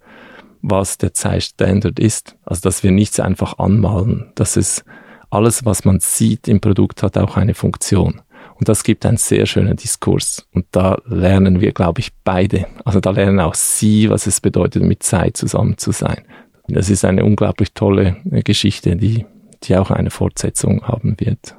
was 0.62 0.98
der 0.98 1.12
Zeitstandard 1.12 1.98
ist. 1.98 2.36
Also 2.44 2.62
dass 2.62 2.82
wir 2.82 2.92
nichts 2.92 3.20
einfach 3.20 3.58
anmalen. 3.58 4.32
Dass 4.36 4.56
es 4.56 4.84
alles, 5.30 5.64
was 5.64 5.84
man 5.84 6.00
sieht 6.00 6.48
im 6.48 6.60
Produkt, 6.60 7.02
hat 7.02 7.18
auch 7.18 7.36
eine 7.36 7.54
Funktion. 7.54 8.20
Und 8.54 8.68
das 8.68 8.84
gibt 8.84 9.06
einen 9.06 9.16
sehr 9.16 9.46
schönen 9.46 9.76
Diskurs. 9.76 10.46
Und 10.52 10.66
da 10.70 10.98
lernen 11.06 11.60
wir, 11.60 11.72
glaube 11.72 12.00
ich, 12.00 12.12
beide. 12.24 12.66
Also 12.84 13.00
da 13.00 13.10
lernen 13.10 13.40
auch 13.40 13.54
Sie, 13.54 14.10
was 14.10 14.26
es 14.26 14.40
bedeutet, 14.40 14.82
mit 14.82 15.02
Zeit 15.02 15.36
zusammen 15.36 15.78
zu 15.78 15.92
sein. 15.92 16.22
Das 16.72 16.90
ist 16.90 17.04
eine 17.04 17.24
unglaublich 17.24 17.72
tolle 17.72 18.16
äh, 18.30 18.42
Geschichte, 18.42 18.96
die, 18.96 19.26
die 19.64 19.76
auch 19.76 19.90
eine 19.90 20.10
Fortsetzung 20.10 20.82
haben 20.82 21.16
wird. 21.18 21.56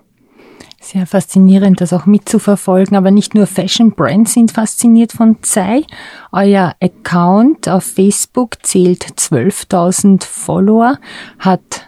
Sehr 0.83 1.05
faszinierend, 1.05 1.79
das 1.79 1.93
auch 1.93 2.07
mitzuverfolgen. 2.07 2.97
Aber 2.97 3.11
nicht 3.11 3.35
nur 3.35 3.45
Fashion 3.45 3.91
Brands 3.91 4.33
sind 4.33 4.51
fasziniert 4.51 5.11
von 5.11 5.37
Zei. 5.43 5.83
Euer 6.31 6.75
Account 6.81 7.69
auf 7.69 7.83
Facebook 7.83 8.57
zählt 8.65 9.03
12.000 9.03 10.25
Follower, 10.25 10.97
hat 11.37 11.87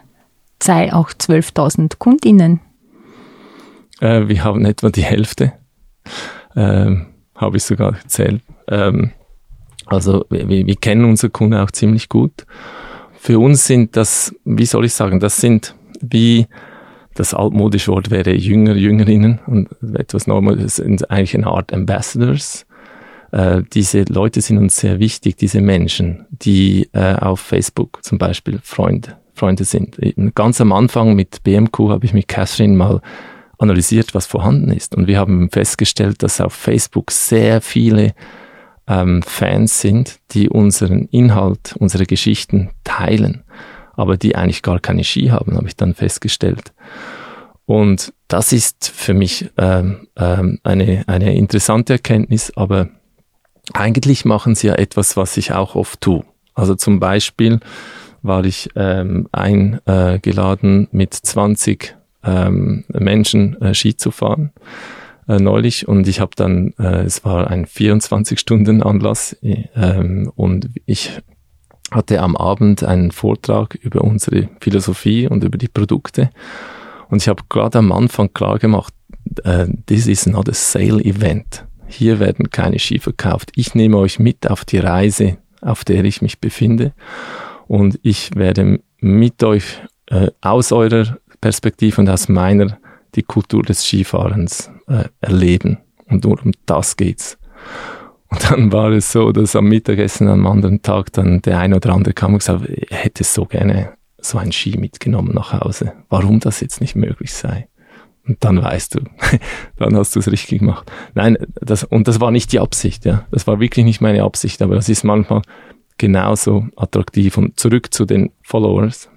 Zei 0.60 0.94
auch 0.94 1.10
12.000 1.10 1.98
Kundinnen. 1.98 2.62
Äh, 4.00 4.28
wir 4.28 4.44
haben 4.44 4.64
etwa 4.64 4.90
die 4.90 5.04
Hälfte, 5.04 5.54
ähm, 6.56 7.08
habe 7.36 7.58
ich 7.58 7.64
sogar 7.64 7.94
gezählt. 7.94 8.44
Ähm, 8.68 9.12
also 9.88 10.26
wir, 10.30 10.48
wir 10.48 10.76
kennen 10.76 11.06
unsere 11.06 11.32
Kunden 11.32 11.56
auch 11.56 11.72
ziemlich 11.72 12.10
gut. 12.10 12.46
Für 13.24 13.40
uns 13.40 13.66
sind 13.66 13.96
das, 13.96 14.36
wie 14.44 14.66
soll 14.66 14.84
ich 14.84 14.94
sagen, 14.94 15.22
das 15.22 15.38
sind 15.38 15.76
wie 16.02 16.46
das 17.14 17.34
altmodische 17.34 17.90
Wort 17.94 18.12
wäre 18.12 18.34
Jünger, 18.34 18.74
Jüngerinnen 18.74 19.40
und 19.48 19.70
etwas 19.96 20.28
Normales 20.28 20.76
sind 20.76 21.10
eigentlich 21.10 21.34
eine 21.34 21.48
Art 21.48 21.72
Ambassadors. 21.72 22.66
Äh, 23.32 23.62
diese 23.72 24.04
Leute 24.10 24.42
sind 24.42 24.58
uns 24.58 24.76
sehr 24.76 25.00
wichtig, 25.00 25.38
diese 25.38 25.62
Menschen, 25.62 26.26
die 26.32 26.90
äh, 26.92 27.16
auf 27.16 27.40
Facebook 27.40 28.04
zum 28.04 28.18
Beispiel 28.18 28.60
Freunde, 28.62 29.16
Freunde 29.36 29.64
sind. 29.64 29.98
Ganz 30.36 30.60
am 30.60 30.74
Anfang 30.74 31.16
mit 31.16 31.44
BMQ 31.44 31.92
habe 31.92 32.06
ich 32.06 32.14
mit 32.14 32.28
Catherine 32.28 32.76
mal 32.76 33.00
analysiert, 33.58 34.14
was 34.14 34.26
vorhanden 34.26 34.70
ist. 34.70 34.96
Und 34.96 35.08
wir 35.08 35.18
haben 35.18 35.50
festgestellt, 35.50 36.24
dass 36.24 36.42
auf 36.42 36.52
Facebook 36.52 37.10
sehr 37.10 37.62
viele 37.62 38.16
ähm, 38.88 39.22
Fans 39.24 39.82
sind, 39.82 40.20
die 40.32 40.50
unseren 40.50 41.08
Inhalt, 41.08 41.76
unsere 41.78 42.06
Geschichten 42.06 42.72
teilen 42.84 43.44
aber 43.96 44.18
die 44.18 44.36
eigentlich 44.36 44.62
gar 44.62 44.80
keine 44.80 45.04
Ski 45.04 45.30
haben, 45.30 45.56
habe 45.56 45.68
ich 45.68 45.76
dann 45.76 45.94
festgestellt. 45.94 46.74
Und 47.66 48.14
das 48.28 48.52
ist 48.52 48.92
für 48.94 49.14
mich 49.14 49.50
ähm, 49.58 50.08
ähm, 50.18 50.60
eine, 50.64 51.04
eine 51.08 51.36
interessante 51.36 51.94
Erkenntnis, 51.94 52.52
aber 52.56 52.90
eigentlich 53.74 54.26
machen 54.26 54.56
sie 54.56 54.68
ja 54.68 54.76
etwas, 54.76 55.16
was 55.16 55.38
ich 55.38 55.54
auch 55.54 55.76
oft 55.76 56.02
tue. 56.02 56.26
Also 56.54 56.76
zum 56.76 57.00
Beispiel 57.00 57.60
war 58.22 58.44
ich 58.44 58.70
ähm, 58.76 59.30
eingeladen, 59.32 60.88
mit 60.92 61.14
20 61.14 61.96
ähm, 62.24 62.84
Menschen 62.90 63.62
äh, 63.62 63.74
Ski 63.74 63.96
zu 63.96 64.12
fahren 64.12 64.52
äh, 65.28 65.38
neulich 65.38 65.88
und 65.88 66.08
ich 66.08 66.20
habe 66.20 66.32
dann, 66.36 66.74
äh, 66.80 67.04
es 67.04 67.24
war 67.26 67.50
ein 67.50 67.66
24-Stunden-Anlass 67.66 69.38
äh, 69.42 70.28
und 70.36 70.70
ich 70.86 71.22
hatte 71.92 72.22
am 72.22 72.36
Abend 72.36 72.84
einen 72.84 73.12
Vortrag 73.12 73.76
über 73.76 74.02
unsere 74.02 74.50
Philosophie 74.60 75.28
und 75.28 75.44
über 75.44 75.58
die 75.58 75.68
Produkte. 75.68 76.30
Und 77.10 77.22
ich 77.22 77.28
habe 77.28 77.44
gerade 77.50 77.78
am 77.78 77.92
Anfang 77.92 78.34
klar 78.34 78.58
gemacht, 78.58 78.94
uh, 79.46 79.66
this 79.86 80.08
is 80.08 80.26
not 80.26 80.50
a 80.50 80.54
sale 80.54 81.04
event. 81.04 81.66
Hier 81.88 82.20
werden 82.20 82.50
keine 82.50 82.80
Ski 82.80 82.98
verkauft. 82.98 83.52
Ich 83.56 83.76
nehme 83.76 83.98
euch 83.98 84.18
mit 84.18 84.50
auf 84.50 84.66
die 84.66 84.80
Reise, 84.80 85.38
auf 85.62 85.86
der 85.86 86.04
ich 86.06 86.22
mich 86.22 86.40
befinde. 86.40 86.94
Und 87.68 88.00
ich 88.02 88.36
werde 88.36 88.80
mit 89.00 89.44
euch 89.44 89.82
äh, 90.08 90.32
aus 90.42 90.72
eurer 90.72 91.18
Perspektive 91.40 92.02
und 92.02 92.10
aus 92.10 92.30
meiner 92.30 92.80
die 93.16 93.24
Kultur 93.24 93.64
des 93.64 93.86
Skifahrens 93.86 94.72
äh, 94.88 95.06
erleben. 95.22 95.80
Und 96.08 96.24
nur 96.24 96.44
um 96.44 96.52
das 96.66 96.98
geht's. 96.98 97.38
Und 98.30 98.50
dann 98.50 98.72
war 98.72 98.92
es 98.92 99.12
so, 99.12 99.32
dass 99.32 99.56
am 99.56 99.70
Mittagessen 99.70 100.28
am 100.28 100.48
anderen 100.48 100.82
Tag 100.82 101.14
dann 101.14 101.42
der 101.42 101.60
eine 101.60 101.76
oder 101.76 101.94
andere 101.94 102.14
kam 102.14 102.34
und 102.34 102.40
gesagt, 102.40 102.66
er 102.66 102.98
hätte 102.98 103.24
so 103.24 103.46
gerne 103.46 103.94
so 104.20 104.38
ein 104.38 104.52
Ski 104.52 104.78
mitgenommen 104.78 105.34
nach 105.36 105.54
Hause. 105.54 105.94
Warum 106.10 106.40
das 106.40 106.60
jetzt 106.60 106.82
nicht 106.82 106.96
möglich 106.96 107.34
sei. 107.34 107.68
Und 108.28 108.44
dann 108.44 108.64
weißt 108.64 108.96
du, 108.96 109.02
dann 109.78 109.96
hast 109.96 110.16
du 110.16 110.20
es 110.20 110.32
richtig 110.32 110.60
gemacht. 110.60 110.92
Nein, 111.14 111.38
das, 111.56 111.84
und 111.84 112.08
das 112.08 112.20
war 112.22 112.32
nicht 112.32 112.52
die 112.52 112.60
Absicht, 112.60 113.06
ja. 113.06 113.28
Das 113.32 113.48
war 113.48 113.60
wirklich 113.60 113.86
nicht 113.86 114.02
meine 114.02 114.24
Absicht, 114.24 114.62
aber 114.62 114.76
das 114.76 114.90
ist 114.90 115.04
manchmal 115.04 115.42
genauso 115.98 116.68
attraktiv. 116.76 117.38
Und 117.38 117.60
zurück 117.60 117.94
zu 117.94 118.06
den 118.06 118.32
Followers. 118.42 119.10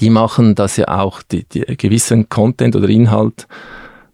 Die 0.00 0.10
machen 0.10 0.54
das 0.54 0.76
ja 0.76 0.88
auch, 0.88 1.22
die, 1.22 1.44
die 1.44 1.64
gewissen 1.76 2.28
Content 2.28 2.76
oder 2.76 2.88
Inhalt, 2.88 3.46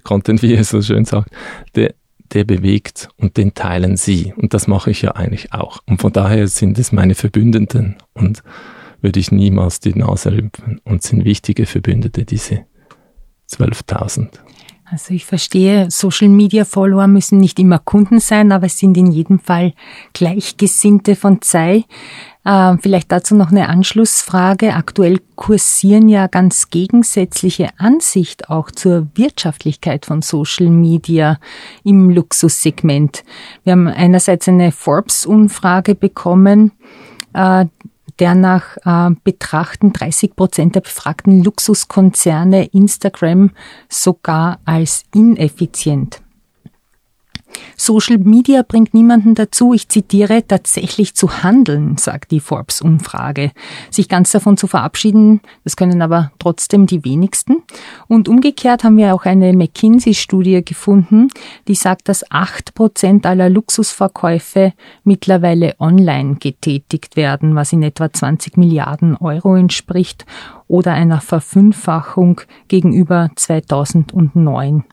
Content, 0.02 0.42
wie 0.42 0.54
er 0.54 0.64
so 0.64 0.82
schön 0.82 1.04
sagt, 1.04 1.30
der, 1.74 1.94
der 2.32 2.44
bewegt 2.44 3.08
und 3.16 3.36
den 3.36 3.54
teilen 3.54 3.96
sie. 3.96 4.32
Und 4.36 4.54
das 4.54 4.66
mache 4.66 4.90
ich 4.90 5.02
ja 5.02 5.12
eigentlich 5.12 5.52
auch. 5.52 5.78
Und 5.86 6.00
von 6.00 6.12
daher 6.12 6.48
sind 6.48 6.78
es 6.78 6.92
meine 6.92 7.14
Verbündeten 7.14 7.96
und 8.14 8.42
würde 9.00 9.20
ich 9.20 9.32
niemals 9.32 9.80
die 9.80 9.94
Nase 9.94 10.32
rümpfen 10.32 10.80
und 10.84 11.02
sind 11.02 11.24
wichtige 11.24 11.66
Verbündete, 11.66 12.24
diese 12.24 12.64
12.000. 13.50 14.28
Also 14.92 15.14
ich 15.14 15.24
verstehe, 15.24 15.90
Social 15.90 16.28
Media 16.28 16.66
Follower 16.66 17.06
müssen 17.06 17.38
nicht 17.38 17.58
immer 17.58 17.78
Kunden 17.78 18.20
sein, 18.20 18.52
aber 18.52 18.66
es 18.66 18.78
sind 18.78 18.96
in 18.98 19.10
jedem 19.10 19.38
Fall 19.38 19.72
Gleichgesinnte 20.12 21.16
von 21.16 21.40
Zei. 21.40 21.84
Äh, 22.44 22.76
vielleicht 22.78 23.12
dazu 23.12 23.34
noch 23.36 23.50
eine 23.50 23.68
Anschlussfrage. 23.68 24.74
Aktuell 24.74 25.20
kursieren 25.36 26.08
ja 26.08 26.26
ganz 26.26 26.70
gegensätzliche 26.70 27.68
Ansicht 27.78 28.50
auch 28.50 28.70
zur 28.70 29.06
Wirtschaftlichkeit 29.14 30.06
von 30.06 30.22
Social 30.22 30.68
Media 30.68 31.38
im 31.84 32.10
Luxussegment. 32.10 33.22
Wir 33.62 33.72
haben 33.72 33.86
einerseits 33.86 34.48
eine 34.48 34.72
Forbes-Umfrage 34.72 35.94
bekommen, 35.94 36.72
äh, 37.32 37.66
der 38.18 38.34
nach 38.34 38.76
äh, 38.84 39.14
Betrachten 39.22 39.92
30 39.92 40.34
Prozent 40.34 40.74
der 40.74 40.80
befragten 40.80 41.44
Luxuskonzerne 41.44 42.66
Instagram 42.66 43.50
sogar 43.88 44.58
als 44.64 45.04
ineffizient 45.14 46.22
Social 47.76 48.18
Media 48.18 48.62
bringt 48.62 48.94
niemanden 48.94 49.34
dazu, 49.34 49.72
ich 49.74 49.88
zitiere, 49.88 50.46
tatsächlich 50.46 51.14
zu 51.14 51.42
handeln, 51.42 51.96
sagt 51.96 52.30
die 52.30 52.40
Forbes-Umfrage. 52.40 53.52
Sich 53.90 54.08
ganz 54.08 54.30
davon 54.30 54.56
zu 54.56 54.66
verabschieden, 54.66 55.40
das 55.64 55.76
können 55.76 56.02
aber 56.02 56.32
trotzdem 56.38 56.86
die 56.86 57.04
wenigsten. 57.04 57.62
Und 58.08 58.28
umgekehrt 58.28 58.84
haben 58.84 58.96
wir 58.96 59.14
auch 59.14 59.24
eine 59.24 59.52
McKinsey-Studie 59.52 60.64
gefunden, 60.64 61.28
die 61.68 61.74
sagt, 61.74 62.08
dass 62.08 62.30
acht 62.30 62.74
Prozent 62.74 63.26
aller 63.26 63.48
Luxusverkäufe 63.48 64.72
mittlerweile 65.04 65.74
online 65.78 66.36
getätigt 66.36 67.16
werden, 67.16 67.54
was 67.54 67.72
in 67.72 67.82
etwa 67.82 68.12
20 68.12 68.56
Milliarden 68.56 69.16
Euro 69.16 69.56
entspricht 69.56 70.26
oder 70.68 70.92
einer 70.92 71.20
Verfünffachung 71.20 72.40
gegenüber 72.68 73.30
2009. 73.36 74.84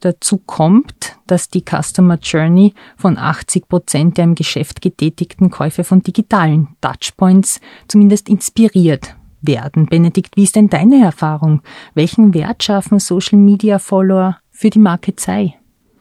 Dazu 0.00 0.38
kommt, 0.38 1.16
dass 1.26 1.48
die 1.48 1.62
Customer 1.62 2.18
Journey 2.20 2.74
von 2.96 3.18
80 3.18 3.68
Prozent 3.68 4.18
der 4.18 4.24
im 4.24 4.34
Geschäft 4.34 4.80
getätigten 4.80 5.50
Käufe 5.50 5.84
von 5.84 6.02
digitalen 6.02 6.68
Touchpoints 6.80 7.60
zumindest 7.88 8.28
inspiriert 8.28 9.14
werden. 9.42 9.86
Benedikt, 9.86 10.36
wie 10.36 10.44
ist 10.44 10.56
denn 10.56 10.68
deine 10.68 11.02
Erfahrung? 11.02 11.62
Welchen 11.94 12.34
Wert 12.34 12.62
schaffen 12.62 12.98
Social 12.98 13.38
Media 13.38 13.78
Follower 13.78 14.38
für 14.50 14.70
die 14.70 14.78
Marke 14.78 15.16
Zei? 15.16 15.54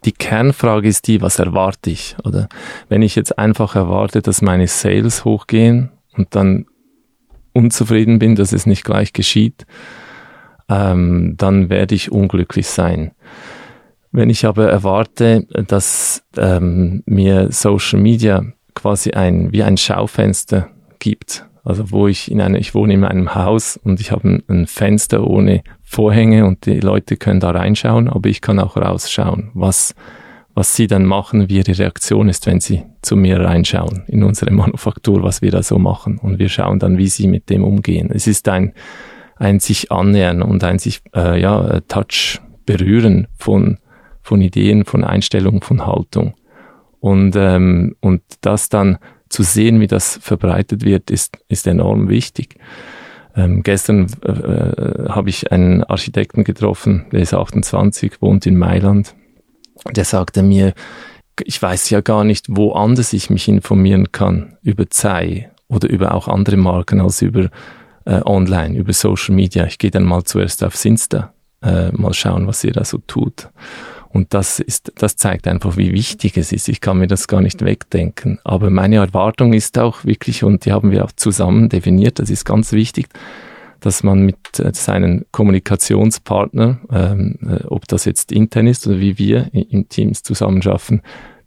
Die 0.05 0.11
Kernfrage 0.11 0.87
ist 0.87 1.07
die, 1.07 1.21
was 1.21 1.39
erwarte 1.39 1.89
ich? 1.89 2.15
Oder 2.23 2.47
wenn 2.87 3.01
ich 3.01 3.15
jetzt 3.15 3.37
einfach 3.37 3.75
erwarte, 3.75 4.21
dass 4.21 4.41
meine 4.41 4.67
Sales 4.67 5.25
hochgehen 5.25 5.91
und 6.13 6.35
dann 6.35 6.65
unzufrieden 7.53 8.19
bin, 8.19 8.35
dass 8.35 8.53
es 8.53 8.65
nicht 8.65 8.85
gleich 8.85 9.11
geschieht, 9.11 9.65
ähm, 10.69 11.35
dann 11.37 11.69
werde 11.69 11.95
ich 11.95 12.11
unglücklich 12.11 12.67
sein. 12.67 13.11
Wenn 14.11 14.29
ich 14.29 14.45
aber 14.45 14.69
erwarte, 14.69 15.45
dass 15.67 16.23
ähm, 16.37 17.03
mir 17.05 17.51
Social 17.51 17.99
Media 17.99 18.43
quasi 18.73 19.11
ein, 19.11 19.51
wie 19.51 19.63
ein 19.63 19.77
Schaufenster 19.77 20.69
gibt, 20.99 21.45
also 21.63 21.91
wo 21.91 22.07
ich 22.07 22.31
in 22.31 22.41
einer, 22.41 22.57
ich 22.57 22.73
wohne 22.73 22.93
in 22.93 23.03
einem 23.03 23.35
Haus 23.35 23.77
und 23.77 23.99
ich 23.99 24.11
habe 24.11 24.41
ein, 24.47 24.67
Fenster 24.67 25.27
ohne 25.27 25.61
Vorhänge 25.83 26.45
und 26.45 26.65
die 26.65 26.79
Leute 26.79 27.17
können 27.17 27.39
da 27.39 27.51
reinschauen, 27.51 28.07
aber 28.07 28.29
ich 28.29 28.41
kann 28.41 28.59
auch 28.59 28.77
rausschauen, 28.77 29.51
was, 29.53 29.93
was 30.55 30.75
sie 30.75 30.87
dann 30.87 31.05
machen, 31.05 31.49
wie 31.49 31.57
ihre 31.57 31.77
Reaktion 31.77 32.29
ist, 32.29 32.47
wenn 32.47 32.59
sie 32.59 32.83
zu 33.01 33.15
mir 33.15 33.39
reinschauen 33.39 34.03
in 34.07 34.23
unsere 34.23 34.51
Manufaktur, 34.51 35.21
was 35.21 35.41
wir 35.43 35.51
da 35.51 35.61
so 35.61 35.77
machen 35.77 36.17
und 36.17 36.39
wir 36.39 36.49
schauen 36.49 36.79
dann, 36.79 36.97
wie 36.97 37.07
sie 37.07 37.27
mit 37.27 37.49
dem 37.49 37.63
umgehen. 37.63 38.09
Es 38.11 38.25
ist 38.25 38.47
ein, 38.49 38.73
ein 39.35 39.59
sich 39.59 39.91
annähern 39.91 40.41
und 40.41 40.63
ein 40.63 40.79
sich, 40.79 41.01
äh, 41.15 41.39
ja, 41.39 41.81
Touch 41.81 42.39
berühren 42.65 43.27
von 43.37 43.77
von 44.29 44.41
Ideen, 44.41 44.85
von 44.85 45.03
Einstellungen, 45.03 45.61
von 45.61 45.85
Haltung. 45.85 46.35
Und, 46.99 47.35
ähm, 47.35 47.95
und 47.99 48.21
das 48.41 48.69
dann 48.69 48.97
zu 49.29 49.43
sehen, 49.43 49.79
wie 49.79 49.87
das 49.87 50.19
verbreitet 50.21 50.83
wird, 50.85 51.11
ist, 51.11 51.37
ist 51.47 51.67
enorm 51.67 52.09
wichtig. 52.09 52.55
Ähm, 53.35 53.63
gestern 53.63 54.07
äh, 54.25 54.31
äh, 54.31 55.09
habe 55.09 55.29
ich 55.29 55.51
einen 55.51 55.83
Architekten 55.83 56.43
getroffen, 56.43 57.05
der 57.11 57.21
ist 57.21 57.33
28, 57.33 58.21
wohnt 58.21 58.45
in 58.45 58.57
Mailand 58.57 59.13
der 59.91 60.05
sagte 60.05 60.43
mir, 60.43 60.73
ich 61.43 61.61
weiß 61.61 61.89
ja 61.89 62.01
gar 62.01 62.23
nicht, 62.23 62.47
woanders 62.49 63.13
ich 63.13 63.29
mich 63.29 63.47
informieren 63.47 64.11
kann 64.11 64.57
über 64.61 64.89
Zei 64.89 65.51
oder 65.67 65.89
über 65.89 66.13
auch 66.13 66.27
andere 66.27 66.57
Marken 66.57 66.99
als 66.99 67.21
über 67.21 67.49
äh, 68.05 68.21
online, 68.25 68.77
über 68.77 68.93
Social 68.93 69.35
Media. 69.35 69.65
Ich 69.65 69.77
gehe 69.77 69.91
dann 69.91 70.03
mal 70.03 70.23
zuerst 70.23 70.63
aufs 70.63 70.83
Insta, 70.83 71.33
äh, 71.61 71.91
mal 71.91 72.13
schauen, 72.13 72.47
was 72.47 72.63
ihr 72.63 72.73
da 72.73 72.83
so 72.83 72.97
tut. 73.07 73.49
Und 74.11 74.33
das 74.33 74.59
ist, 74.59 74.91
das 74.95 75.15
zeigt 75.15 75.47
einfach, 75.47 75.77
wie 75.77 75.93
wichtig 75.93 76.35
es 76.37 76.51
ist. 76.51 76.67
Ich 76.67 76.81
kann 76.81 76.97
mir 76.97 77.07
das 77.07 77.27
gar 77.27 77.41
nicht 77.41 77.63
wegdenken. 77.63 78.39
Aber 78.43 78.69
meine 78.69 78.97
Erwartung 78.97 79.53
ist 79.53 79.77
auch 79.77 80.03
wirklich, 80.03 80.43
und 80.43 80.65
die 80.65 80.71
haben 80.71 80.91
wir 80.91 81.05
auch 81.05 81.11
zusammen 81.11 81.69
definiert, 81.69 82.19
das 82.19 82.29
ist 82.29 82.43
ganz 82.43 82.71
wichtig, 82.71 83.07
dass 83.79 84.03
man 84.03 84.25
mit 84.25 84.59
äh, 84.59 84.73
seinen 84.73 85.25
Kommunikationspartner, 85.31 86.79
ähm, 86.91 87.37
äh, 87.47 87.65
ob 87.67 87.87
das 87.87 88.05
jetzt 88.05 88.31
intern 88.31 88.67
ist 88.67 88.87
oder 88.87 88.99
wie 88.99 89.17
wir 89.17 89.49
in 89.53 89.87
Teams 89.89 90.23
zusammenschaffen, 90.23 91.01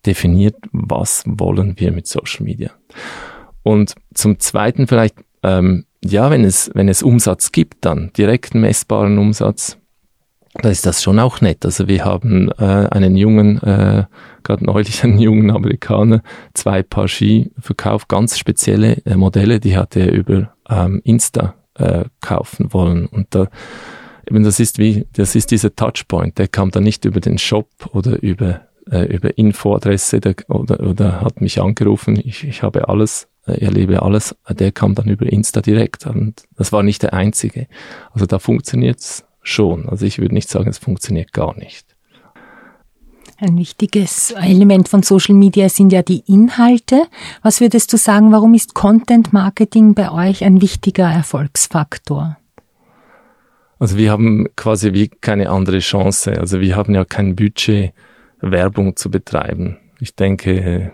definiert, 0.06 0.56
was 0.72 1.24
wollen 1.26 1.78
wir 1.78 1.92
mit 1.92 2.06
Social 2.06 2.44
Media. 2.44 2.70
Und 3.62 3.94
zum 4.14 4.38
Zweiten 4.40 4.86
vielleicht, 4.86 5.16
ähm, 5.42 5.84
ja, 6.04 6.30
wenn 6.30 6.44
es, 6.44 6.70
wenn 6.74 6.88
es 6.88 7.02
Umsatz 7.02 7.52
gibt, 7.52 7.84
dann 7.84 8.12
direkt 8.16 8.54
messbaren 8.54 9.18
Umsatz, 9.18 9.78
da 10.54 10.68
ist 10.68 10.84
das 10.84 11.02
schon 11.02 11.18
auch 11.18 11.40
nett. 11.40 11.64
Also 11.64 11.88
wir 11.88 12.04
haben 12.04 12.50
äh, 12.58 12.88
einen 12.90 13.16
jungen, 13.16 13.62
äh, 13.62 14.04
gerade 14.42 14.64
neulich 14.64 15.02
einen 15.04 15.18
jungen 15.18 15.50
Amerikaner, 15.50 16.22
zwei 16.54 16.82
Paar 16.82 17.08
Ski 17.08 17.50
verkauft, 17.58 18.08
ganz 18.08 18.38
spezielle 18.38 18.98
äh, 19.06 19.16
Modelle, 19.16 19.60
die 19.60 19.76
hat 19.76 19.96
er 19.96 20.12
über 20.12 20.54
ähm, 20.68 21.00
Insta 21.04 21.54
äh, 21.74 22.04
kaufen 22.20 22.72
wollen. 22.72 23.06
Und 23.06 23.28
da 23.30 23.48
eben 24.28 24.44
das 24.44 24.60
ist 24.60 24.78
wie, 24.78 25.06
das 25.14 25.34
ist 25.34 25.50
dieser 25.50 25.74
Touchpoint, 25.74 26.38
der 26.38 26.48
kam 26.48 26.70
dann 26.70 26.84
nicht 26.84 27.04
über 27.06 27.20
den 27.20 27.38
Shop 27.38 27.68
oder 27.92 28.22
über 28.22 28.60
äh, 28.90 29.04
über 29.04 29.36
Infoadresse 29.38 30.20
oder, 30.48 30.80
oder 30.80 31.20
hat 31.20 31.40
mich 31.40 31.60
angerufen, 31.60 32.20
ich, 32.22 32.44
ich 32.44 32.62
habe 32.62 32.88
alles, 32.88 33.28
äh, 33.46 33.64
erlebe 33.64 34.02
alles, 34.02 34.34
der 34.48 34.72
kam 34.72 34.94
dann 34.94 35.08
über 35.08 35.26
Insta 35.26 35.60
direkt 35.60 36.06
und 36.06 36.44
das 36.56 36.72
war 36.72 36.82
nicht 36.82 37.02
der 37.02 37.14
einzige. 37.14 37.68
Also 38.12 38.26
da 38.26 38.38
funktioniert's 38.38 39.24
schon. 39.42 39.88
Also 39.88 40.06
ich 40.06 40.18
würde 40.18 40.34
nicht 40.34 40.48
sagen, 40.48 40.68
es 40.68 40.78
funktioniert 40.78 41.32
gar 41.32 41.56
nicht. 41.56 41.86
Ein 43.38 43.58
wichtiges 43.58 44.30
Element 44.30 44.88
von 44.88 45.02
Social 45.02 45.34
Media 45.34 45.68
sind 45.68 45.92
ja 45.92 46.02
die 46.02 46.22
Inhalte. 46.26 47.06
Was 47.42 47.60
würdest 47.60 47.92
du 47.92 47.96
sagen, 47.96 48.30
warum 48.30 48.54
ist 48.54 48.74
Content 48.74 49.32
Marketing 49.32 49.94
bei 49.94 50.12
euch 50.12 50.44
ein 50.44 50.60
wichtiger 50.60 51.10
Erfolgsfaktor? 51.10 52.36
Also 53.80 53.98
wir 53.98 54.12
haben 54.12 54.46
quasi 54.54 54.92
wie 54.92 55.08
keine 55.08 55.50
andere 55.50 55.80
Chance. 55.80 56.38
Also 56.38 56.60
wir 56.60 56.76
haben 56.76 56.94
ja 56.94 57.04
kein 57.04 57.34
Budget, 57.34 57.92
Werbung 58.40 58.94
zu 58.94 59.10
betreiben. 59.10 59.78
Ich 59.98 60.14
denke, 60.14 60.92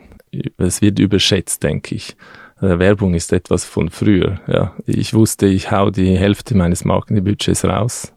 es 0.57 0.81
wird 0.81 0.99
überschätzt, 0.99 1.63
denke 1.63 1.97
ich. 1.97 2.17
Äh, 2.63 2.79
Werbung 2.79 3.13
ist 3.13 3.33
etwas 3.35 3.67
von 3.67 3.91
früher. 3.91 4.41
Ja, 4.47 4.75
ich 4.87 5.13
wusste, 5.13 5.47
ich 5.47 5.71
hau 5.71 5.91
die 5.91 6.17
Hälfte 6.17 6.57
meines 6.57 6.87
Marketingbudgets 6.87 7.67
raus 7.67 8.15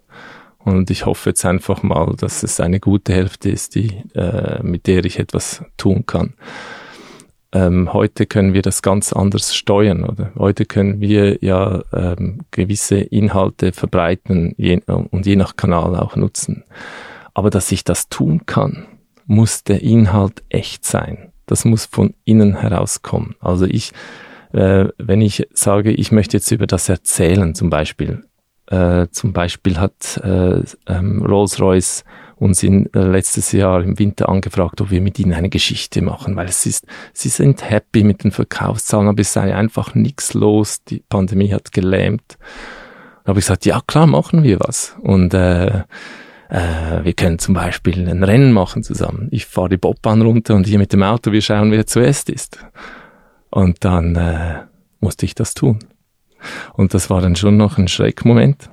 und 0.64 0.90
ich 0.90 1.06
hoffe 1.06 1.30
jetzt 1.30 1.46
einfach 1.46 1.84
mal, 1.84 2.16
dass 2.18 2.44
es 2.44 2.60
eine 2.60 2.80
gute 2.80 3.14
Hälfte 3.14 3.50
ist, 3.50 3.76
die, 3.76 4.04
äh, 4.16 4.62
mit 4.64 4.88
der 4.88 5.06
ich 5.06 5.20
etwas 5.20 5.64
tun 5.78 6.06
kann. 6.06 6.34
Ähm, 7.54 7.92
heute 7.92 8.26
können 8.26 8.54
wir 8.54 8.62
das 8.62 8.82
ganz 8.82 9.12
anders 9.12 9.54
steuern, 9.54 10.06
oder? 10.06 10.32
Heute 10.38 10.66
können 10.66 11.02
wir 11.02 11.44
ja 11.44 11.84
ähm, 11.92 12.42
gewisse 12.52 13.00
Inhalte 13.00 13.74
verbreiten 13.74 14.54
je, 14.58 14.82
und 14.86 15.26
je 15.26 15.36
nach 15.36 15.58
Kanal 15.58 15.98
auch 15.98 16.16
nutzen. 16.16 16.64
Aber 17.34 17.50
dass 17.50 17.72
ich 17.72 17.84
das 17.84 18.08
tun 18.08 18.46
kann, 18.46 18.88
muss 19.26 19.64
der 19.64 19.82
Inhalt 19.82 20.44
echt 20.50 20.86
sein. 20.86 21.32
Das 21.46 21.66
muss 21.66 21.86
von 21.86 22.14
innen 22.24 22.56
herauskommen. 22.56 23.36
Also 23.42 23.66
ich, 23.66 23.92
äh, 24.54 24.86
wenn 24.98 25.22
ich 25.22 25.48
sage, 25.54 25.92
ich 25.92 26.14
möchte 26.14 26.38
jetzt 26.38 26.52
über 26.52 26.68
das 26.68 26.88
erzählen, 26.88 27.54
zum 27.54 27.70
Beispiel, 27.70 28.24
äh, 28.72 29.08
zum 29.12 29.34
Beispiel 29.34 29.78
hat 29.78 30.20
äh, 30.24 30.62
ähm, 30.88 31.26
Rolls-Royce 31.26 32.06
uns 32.38 32.64
in, 32.64 32.92
äh, 32.94 33.00
letztes 33.00 33.52
Jahr 33.52 33.84
im 33.84 34.00
Winter 34.00 34.30
angefragt, 34.30 34.80
ob 34.82 34.90
wir 34.90 35.02
mit 35.02 35.20
ihnen 35.20 35.34
eine 35.34 35.50
Geschichte 35.50 36.02
machen, 36.02 36.36
weil 36.38 36.48
es 36.48 36.66
ist, 36.66 36.88
sie 37.14 37.30
sind 37.30 37.70
happy 37.70 38.04
mit 38.04 38.24
den 38.24 38.32
Verkaufszahlen, 38.32 39.10
aber 39.10 39.20
es 39.20 39.34
sei 39.34 39.54
einfach 39.54 39.94
nichts 39.94 40.34
los, 40.34 40.84
die 40.86 41.04
Pandemie 41.08 41.54
hat 41.54 41.72
gelähmt. 41.74 42.38
Da 43.24 43.30
habe 43.30 43.40
ich 43.40 43.46
gesagt, 43.46 43.66
ja 43.66 43.82
klar, 43.86 44.08
machen 44.08 44.42
wir 44.42 44.60
was. 44.62 44.96
Und 45.02 45.34
äh, 45.34 45.84
äh, 46.50 47.04
wir 47.04 47.14
können 47.14 47.40
zum 47.40 47.54
Beispiel 47.54 48.10
ein 48.10 48.24
Rennen 48.24 48.54
machen 48.54 48.84
zusammen. 48.84 49.28
Ich 49.32 49.46
fahre 49.46 49.70
die 49.70 49.78
Bobbahn 49.78 50.22
runter 50.22 50.56
und 50.56 50.66
hier 50.66 50.80
mit 50.80 50.94
dem 50.94 51.04
Auto, 51.04 51.32
wir 51.32 51.42
schauen, 51.42 51.72
wer 51.72 51.86
zuerst 51.86 52.30
ist. 52.30 52.58
Und 53.50 53.84
dann 53.84 54.16
äh, 54.16 54.64
musste 55.02 55.26
ich 55.26 55.36
das 55.36 55.54
tun. 55.54 55.80
Und 56.74 56.94
das 56.94 57.10
war 57.10 57.22
dann 57.22 57.36
schon 57.36 57.58
noch 57.58 57.78
ein 57.78 57.88
Schreckmoment. 57.88 58.70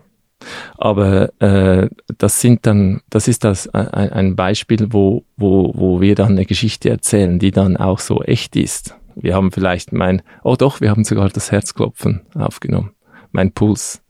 Aber 0.76 1.32
äh, 1.40 1.88
das 2.16 2.40
sind 2.40 2.66
dann, 2.66 3.00
das 3.10 3.28
ist 3.28 3.44
das 3.44 3.66
äh, 3.66 3.72
ein, 3.72 4.10
ein 4.10 4.36
Beispiel, 4.36 4.92
wo, 4.92 5.24
wo, 5.36 5.72
wo 5.74 6.00
wir 6.00 6.14
dann 6.14 6.32
eine 6.32 6.46
Geschichte 6.46 6.90
erzählen, 6.90 7.38
die 7.38 7.50
dann 7.50 7.76
auch 7.76 7.98
so 7.98 8.22
echt 8.22 8.56
ist. 8.56 8.94
Wir 9.16 9.34
haben 9.34 9.50
vielleicht 9.50 9.92
mein, 9.92 10.22
oh 10.44 10.54
doch, 10.56 10.80
wir 10.80 10.90
haben 10.90 11.04
sogar 11.04 11.28
das 11.28 11.50
Herzklopfen 11.50 12.22
aufgenommen, 12.34 12.92
mein 13.32 13.52
Puls. 13.52 14.00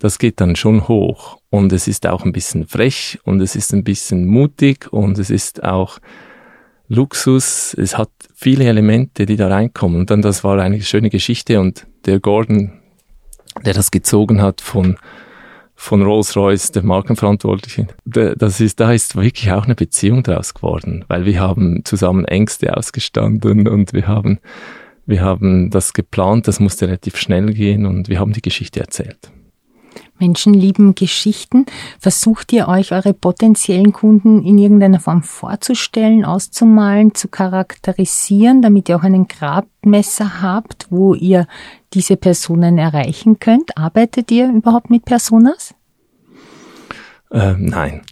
Das 0.00 0.18
geht 0.18 0.40
dann 0.40 0.56
schon 0.56 0.88
hoch 0.88 1.38
und 1.50 1.72
es 1.72 1.86
ist 1.86 2.06
auch 2.06 2.24
ein 2.24 2.32
bisschen 2.32 2.66
frech 2.66 3.20
und 3.22 3.40
es 3.40 3.54
ist 3.54 3.72
ein 3.72 3.84
bisschen 3.84 4.26
mutig 4.26 4.92
und 4.92 5.18
es 5.18 5.30
ist 5.30 5.62
auch 5.62 5.98
Luxus. 6.88 7.74
Es 7.74 7.96
hat 7.96 8.10
viele 8.34 8.64
Elemente, 8.64 9.24
die 9.24 9.36
da 9.36 9.48
reinkommen. 9.48 10.00
Und 10.00 10.10
dann, 10.10 10.20
das 10.20 10.44
war 10.44 10.58
eine 10.58 10.82
schöne 10.82 11.10
Geschichte 11.10 11.60
und 11.60 11.86
der 12.06 12.20
Gordon, 12.20 12.72
der 13.64 13.74
das 13.74 13.90
gezogen 13.90 14.42
hat 14.42 14.60
von 14.60 14.96
von 15.76 16.02
Rolls-Royce, 16.02 16.72
der 16.72 16.84
Markenverantwortliche. 16.84 17.88
Das 18.04 18.60
ist, 18.60 18.80
da 18.80 18.92
ist 18.92 19.16
wirklich 19.16 19.50
auch 19.52 19.64
eine 19.64 19.74
Beziehung 19.74 20.22
draus 20.22 20.54
geworden, 20.54 21.04
weil 21.08 21.24
wir 21.24 21.40
haben 21.40 21.84
zusammen 21.84 22.24
Ängste 22.24 22.76
ausgestanden 22.76 23.66
und 23.68 23.92
wir 23.92 24.06
haben, 24.06 24.38
wir 25.04 25.20
haben 25.20 25.70
das 25.70 25.92
geplant, 25.92 26.48
das 26.48 26.60
musste 26.60 26.86
relativ 26.86 27.16
schnell 27.16 27.52
gehen 27.52 27.86
und 27.86 28.08
wir 28.08 28.20
haben 28.20 28.32
die 28.32 28.42
Geschichte 28.42 28.80
erzählt. 28.80 29.30
Menschen 30.18 30.54
lieben 30.54 30.94
Geschichten. 30.94 31.66
Versucht 31.98 32.52
ihr 32.52 32.68
euch 32.68 32.92
eure 32.92 33.14
potenziellen 33.14 33.92
Kunden 33.92 34.44
in 34.44 34.58
irgendeiner 34.58 35.00
Form 35.00 35.22
vorzustellen, 35.22 36.24
auszumalen, 36.24 37.14
zu 37.14 37.28
charakterisieren, 37.28 38.62
damit 38.62 38.88
ihr 38.88 38.96
auch 38.96 39.02
einen 39.02 39.28
Gradmesser 39.28 40.40
habt, 40.40 40.86
wo 40.90 41.14
ihr 41.14 41.46
diese 41.94 42.16
Personen 42.16 42.78
erreichen 42.78 43.38
könnt? 43.38 43.76
Arbeitet 43.76 44.30
ihr 44.30 44.50
überhaupt 44.50 44.90
mit 44.90 45.04
Personas? 45.04 45.74
Ähm, 47.30 47.66
nein. 47.66 48.02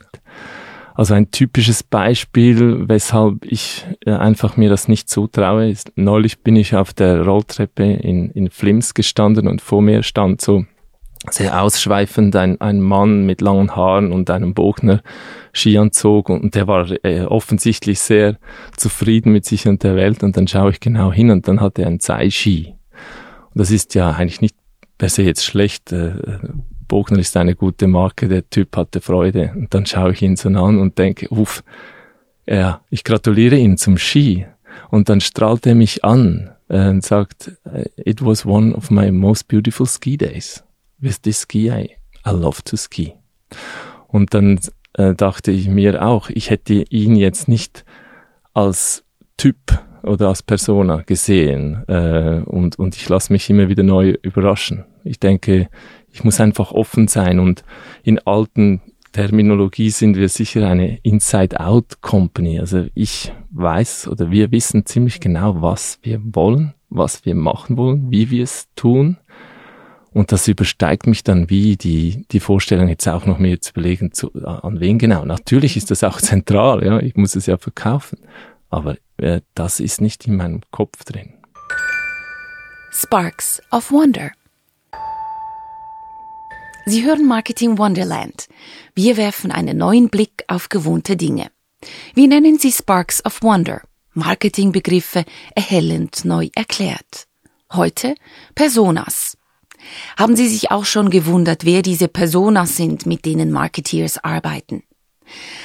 Also 0.95 1.15
ein 1.15 1.31
typisches 1.31 1.83
Beispiel, 1.83 2.89
weshalb 2.89 3.47
ich 3.47 3.87
äh, 4.05 4.13
einfach 4.13 4.57
mir 4.57 4.69
das 4.69 4.89
nicht 4.89 5.09
zutraue, 5.09 5.71
ist, 5.71 5.93
neulich 5.97 6.41
bin 6.41 6.55
ich 6.55 6.77
auf 6.77 6.93
der 6.93 7.23
Rolltreppe 7.23 7.85
in, 7.85 8.31
in 8.31 8.51
Flims 8.51 8.93
gestanden 8.93 9.49
und 9.49 9.63
vor 9.63 9.81
mir 9.81 10.03
stand 10.03 10.41
so 10.41 10.67
sehr 11.31 11.63
ausschweifend, 11.63 12.35
ein, 12.37 12.61
ein 12.61 12.81
Mann 12.81 13.25
mit 13.25 13.41
langen 13.41 13.75
Haaren 13.75 14.13
und 14.13 14.29
einem 14.29 14.55
Bogner 14.55 15.03
Skianzug 15.55 16.29
und 16.29 16.55
der 16.55 16.67
war 16.67 16.91
äh, 17.05 17.23
offensichtlich 17.23 18.01
sehr 18.01 18.39
zufrieden 18.77 19.33
mit 19.33 19.45
sich 19.45 19.69
und 19.69 19.85
der 19.85 19.95
Welt 19.97 20.23
und 20.23 20.37
dann 20.37 20.49
schaue 20.49 20.73
ich 20.73 20.81
genau 20.81 21.13
hin 21.13 21.31
und 21.31 21.47
dann 21.47 21.61
hat 21.61 21.79
er 21.79 21.87
einen 21.87 22.01
Zei-Ski. 22.01 22.75
Und 23.55 23.61
das 23.61 23.71
ist 23.71 23.95
ja 23.95 24.11
eigentlich 24.11 24.41
nicht 24.41 24.57
per 24.99 25.09
se 25.09 25.23
jetzt 25.23 25.45
schlecht. 25.45 25.93
Äh, 25.93 26.39
Bogner 26.89 27.19
ist 27.19 27.37
eine 27.37 27.55
gute 27.55 27.87
Marke, 27.87 28.29
der 28.29 28.49
Typ 28.51 28.77
hatte 28.77 29.01
Freude 29.01 29.53
und 29.55 29.73
dann 29.73 29.87
schaue 29.87 30.13
ich 30.13 30.23
ihn 30.23 30.37
so 30.37 30.49
an 30.51 30.79
und 30.79 30.99
denke, 30.99 31.29
uff, 31.31 31.65
ja, 32.47 32.83
ich 32.91 33.03
gratuliere 33.03 33.57
ihm 33.57 33.77
zum 33.79 33.97
Ski 33.97 34.47
und 34.91 35.09
dann 35.09 35.21
strahlt 35.21 35.67
er 35.67 35.75
mich 35.75 36.05
an 36.05 36.51
äh, 36.69 36.89
und 36.89 37.05
sagt, 37.05 37.53
it 37.97 38.25
was 38.25 38.45
one 38.45 38.75
of 38.75 38.91
my 38.91 39.11
most 39.11 39.49
beautiful 39.49 39.87
ski 39.87 40.17
days 40.17 40.63
with 40.99 41.21
this 41.23 41.43
ski, 41.43 41.71
I, 41.71 41.97
I 42.27 42.31
love 42.31 42.63
to 42.65 42.77
ski. 42.77 43.15
Und 44.09 44.35
dann 44.35 44.61
äh, 44.95 45.15
dachte 45.15 45.51
ich 45.51 45.69
mir 45.69 46.05
auch, 46.05 46.31
ich 46.31 46.51
hätte 46.51 46.75
ihn 46.75 47.17
jetzt 47.17 47.49
nicht 47.49 47.85
als 48.53 49.05
Typ 49.37 49.57
oder 50.03 50.29
als 50.29 50.43
Persona 50.43 51.03
gesehen 51.03 51.85
äh, 51.89 52.43
und, 52.45 52.79
und 52.79 52.97
ich 52.97 53.09
lasse 53.09 53.33
mich 53.33 53.49
immer 53.51 53.69
wieder 53.69 53.83
neu 53.83 54.17
überraschen. 54.23 54.85
Ich 55.05 55.21
denke, 55.21 55.69
ich 56.13 56.25
muss 56.25 56.41
einfach 56.41 56.73
offen 56.73 57.09
sein 57.09 57.39
und 57.39 57.65
in 58.03 58.19
alten 58.21 58.81
Terminologie 59.13 59.91
sind 59.91 60.17
wir 60.17 60.29
sicher 60.29 60.67
eine 60.69 60.99
Inside-Out-Company. 61.03 62.59
Also 62.61 62.87
ich 62.95 63.33
weiß 63.51 64.09
oder 64.09 64.31
wir 64.31 64.51
wissen 64.53 64.87
ziemlich 64.87 65.21
genau, 65.21 65.61
was 65.61 65.99
wir 66.03 66.21
wollen, 66.23 66.75
was 66.89 67.25
wir 67.25 67.35
machen 67.35 67.77
wollen, 67.77 68.11
wie 68.11 68.31
wir 68.31 68.45
es 68.45 68.69
tun 68.75 69.19
Und 70.15 70.33
das 70.33 70.49
übersteigt 70.49 71.07
mich 71.07 71.25
dann 71.25 71.49
wie 71.49 71.77
die, 71.77 72.25
die 72.31 72.41
Vorstellung 72.41 72.89
jetzt 72.89 73.09
auch 73.09 73.25
noch 73.25 73.39
mehr 73.39 73.61
zu 73.61 73.73
überlegen, 73.73 74.13
zu, 74.13 74.33
an 74.45 74.81
wen 74.81 74.99
genau. 74.99 75.25
Natürlich 75.25 75.77
ist 75.77 75.91
das 75.91 76.05
auch 76.05 76.21
zentral, 76.21 76.85
ja, 76.85 77.01
ich 77.01 77.17
muss 77.17 77.35
es 77.35 77.47
ja 77.47 77.57
verkaufen. 77.57 78.19
Aber 78.73 78.97
äh, 79.19 79.43
das 79.55 79.81
ist 79.81 80.01
nicht 80.01 80.27
in 80.27 80.37
meinem 80.37 80.63
Kopf 80.73 81.05
drin. 81.05 81.35
Sparks 82.91 83.63
of 83.71 83.93
Wonder. 83.93 84.33
Sie 86.87 87.05
hören 87.05 87.27
Marketing 87.27 87.79
Wonderland. 87.79 88.49
Wir 88.95 89.17
werfen 89.17 89.53
einen 89.53 89.77
neuen 89.77 90.09
Blick 90.09 90.45
auf 90.49 90.69
gewohnte 90.69 91.17
Dinge. 91.17 91.51
Wir 92.15 92.27
nennen 92.29 92.59
sie 92.59 92.73
Sparks 92.73 93.25
of 93.25 93.43
Wonder. 93.43 93.83
Marketingbegriffe 94.15 95.25
erhellend 95.55 96.25
neu 96.25 96.49
erklärt. 96.55 97.29
Heute 97.73 98.15
Personas. 98.55 99.37
Haben 100.17 100.37
Sie 100.37 100.49
sich 100.49 100.71
auch 100.71 100.85
schon 100.85 101.11
gewundert, 101.11 101.65
wer 101.65 101.83
diese 101.83 102.09
Personas 102.09 102.77
sind, 102.77 103.05
mit 103.05 103.25
denen 103.25 103.51
Marketeers 103.51 104.19
arbeiten? 104.19 104.85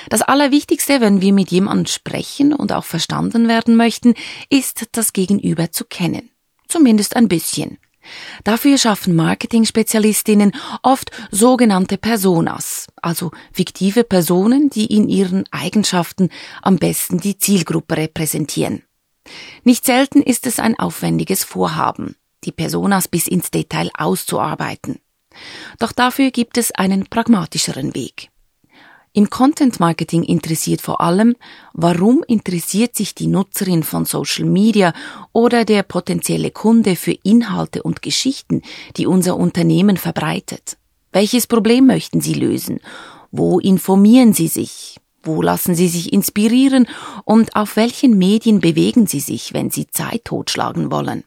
Das 0.09 0.21
Allerwichtigste, 0.21 1.01
wenn 1.01 1.21
wir 1.21 1.33
mit 1.33 1.51
jemandem 1.51 1.87
sprechen 1.87 2.53
und 2.53 2.71
auch 2.71 2.85
verstanden 2.85 3.47
werden 3.47 3.75
möchten, 3.75 4.13
ist 4.49 4.87
das 4.93 5.13
Gegenüber 5.13 5.71
zu 5.71 5.85
kennen. 5.85 6.29
Zumindest 6.67 7.15
ein 7.15 7.27
bisschen. 7.27 7.77
Dafür 8.43 8.77
schaffen 8.77 9.15
Marketing-Spezialistinnen 9.15 10.53
oft 10.81 11.11
sogenannte 11.31 11.97
Personas, 11.97 12.87
also 13.01 13.31
fiktive 13.51 14.03
Personen, 14.03 14.69
die 14.69 14.85
in 14.85 15.09
ihren 15.09 15.45
Eigenschaften 15.51 16.29
am 16.61 16.77
besten 16.77 17.19
die 17.19 17.37
Zielgruppe 17.37 17.97
repräsentieren. 17.97 18.83
Nicht 19.63 19.85
selten 19.85 20.21
ist 20.21 20.47
es 20.47 20.59
ein 20.59 20.79
aufwendiges 20.79 21.43
Vorhaben, 21.43 22.15
die 22.45 22.53
Personas 22.53 23.07
bis 23.07 23.27
ins 23.27 23.51
Detail 23.51 23.89
auszuarbeiten. 23.97 24.99
Doch 25.79 25.91
dafür 25.91 26.31
gibt 26.31 26.57
es 26.57 26.71
einen 26.71 27.07
pragmatischeren 27.07 27.93
Weg. 27.93 28.29
Im 29.17 29.31
Content 29.31 29.79
Marketing 29.79 30.21
interessiert 30.21 30.79
vor 30.79 31.01
allem, 31.01 31.35
warum 31.73 32.23
interessiert 32.27 32.95
sich 32.95 33.15
die 33.15 33.25
Nutzerin 33.25 33.81
von 33.81 34.05
Social 34.05 34.45
Media 34.45 34.93
oder 35.33 35.65
der 35.65 35.81
potenzielle 35.81 36.51
Kunde 36.51 36.95
für 36.95 37.17
Inhalte 37.23 37.81
und 37.81 38.03
Geschichten, 38.03 38.61
die 38.95 39.07
unser 39.07 39.35
Unternehmen 39.35 39.97
verbreitet? 39.97 40.77
Welches 41.11 41.47
Problem 41.47 41.87
möchten 41.87 42.21
Sie 42.21 42.35
lösen? 42.35 42.79
Wo 43.31 43.57
informieren 43.57 44.33
Sie 44.33 44.47
sich? 44.47 44.97
Wo 45.23 45.41
lassen 45.41 45.73
Sie 45.73 45.87
sich 45.87 46.13
inspirieren? 46.13 46.87
Und 47.25 47.55
auf 47.55 47.75
welchen 47.75 48.19
Medien 48.19 48.59
bewegen 48.59 49.07
Sie 49.07 49.19
sich, 49.19 49.51
wenn 49.51 49.71
Sie 49.71 49.87
Zeit 49.87 50.25
totschlagen 50.25 50.91
wollen? 50.91 51.23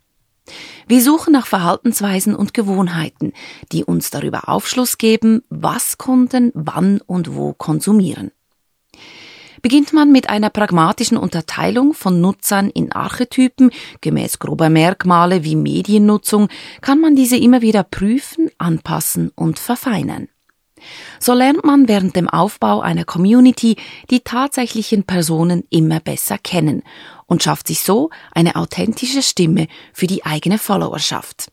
Wir 0.90 1.02
suchen 1.02 1.34
nach 1.34 1.46
Verhaltensweisen 1.46 2.34
und 2.34 2.52
Gewohnheiten, 2.52 3.32
die 3.70 3.84
uns 3.84 4.10
darüber 4.10 4.48
Aufschluss 4.48 4.98
geben, 4.98 5.44
was 5.48 5.98
Kunden 5.98 6.50
wann 6.52 7.00
und 7.06 7.36
wo 7.36 7.52
konsumieren. 7.52 8.32
Beginnt 9.62 9.92
man 9.92 10.10
mit 10.10 10.28
einer 10.28 10.50
pragmatischen 10.50 11.16
Unterteilung 11.16 11.94
von 11.94 12.20
Nutzern 12.20 12.70
in 12.70 12.90
Archetypen 12.90 13.70
gemäß 14.00 14.40
grober 14.40 14.68
Merkmale 14.68 15.44
wie 15.44 15.54
Mediennutzung, 15.54 16.48
kann 16.80 17.00
man 17.00 17.14
diese 17.14 17.36
immer 17.36 17.62
wieder 17.62 17.84
prüfen, 17.84 18.50
anpassen 18.58 19.30
und 19.36 19.60
verfeinern. 19.60 20.26
So 21.20 21.34
lernt 21.34 21.64
man 21.64 21.86
während 21.86 22.16
dem 22.16 22.28
Aufbau 22.28 22.80
einer 22.80 23.04
Community 23.04 23.76
die 24.10 24.20
tatsächlichen 24.20 25.04
Personen 25.04 25.62
immer 25.70 26.00
besser 26.00 26.38
kennen 26.38 26.82
und 27.30 27.44
schafft 27.44 27.68
sich 27.68 27.80
so 27.80 28.10
eine 28.32 28.56
authentische 28.56 29.22
Stimme 29.22 29.68
für 29.92 30.08
die 30.08 30.26
eigene 30.26 30.58
Followerschaft. 30.58 31.52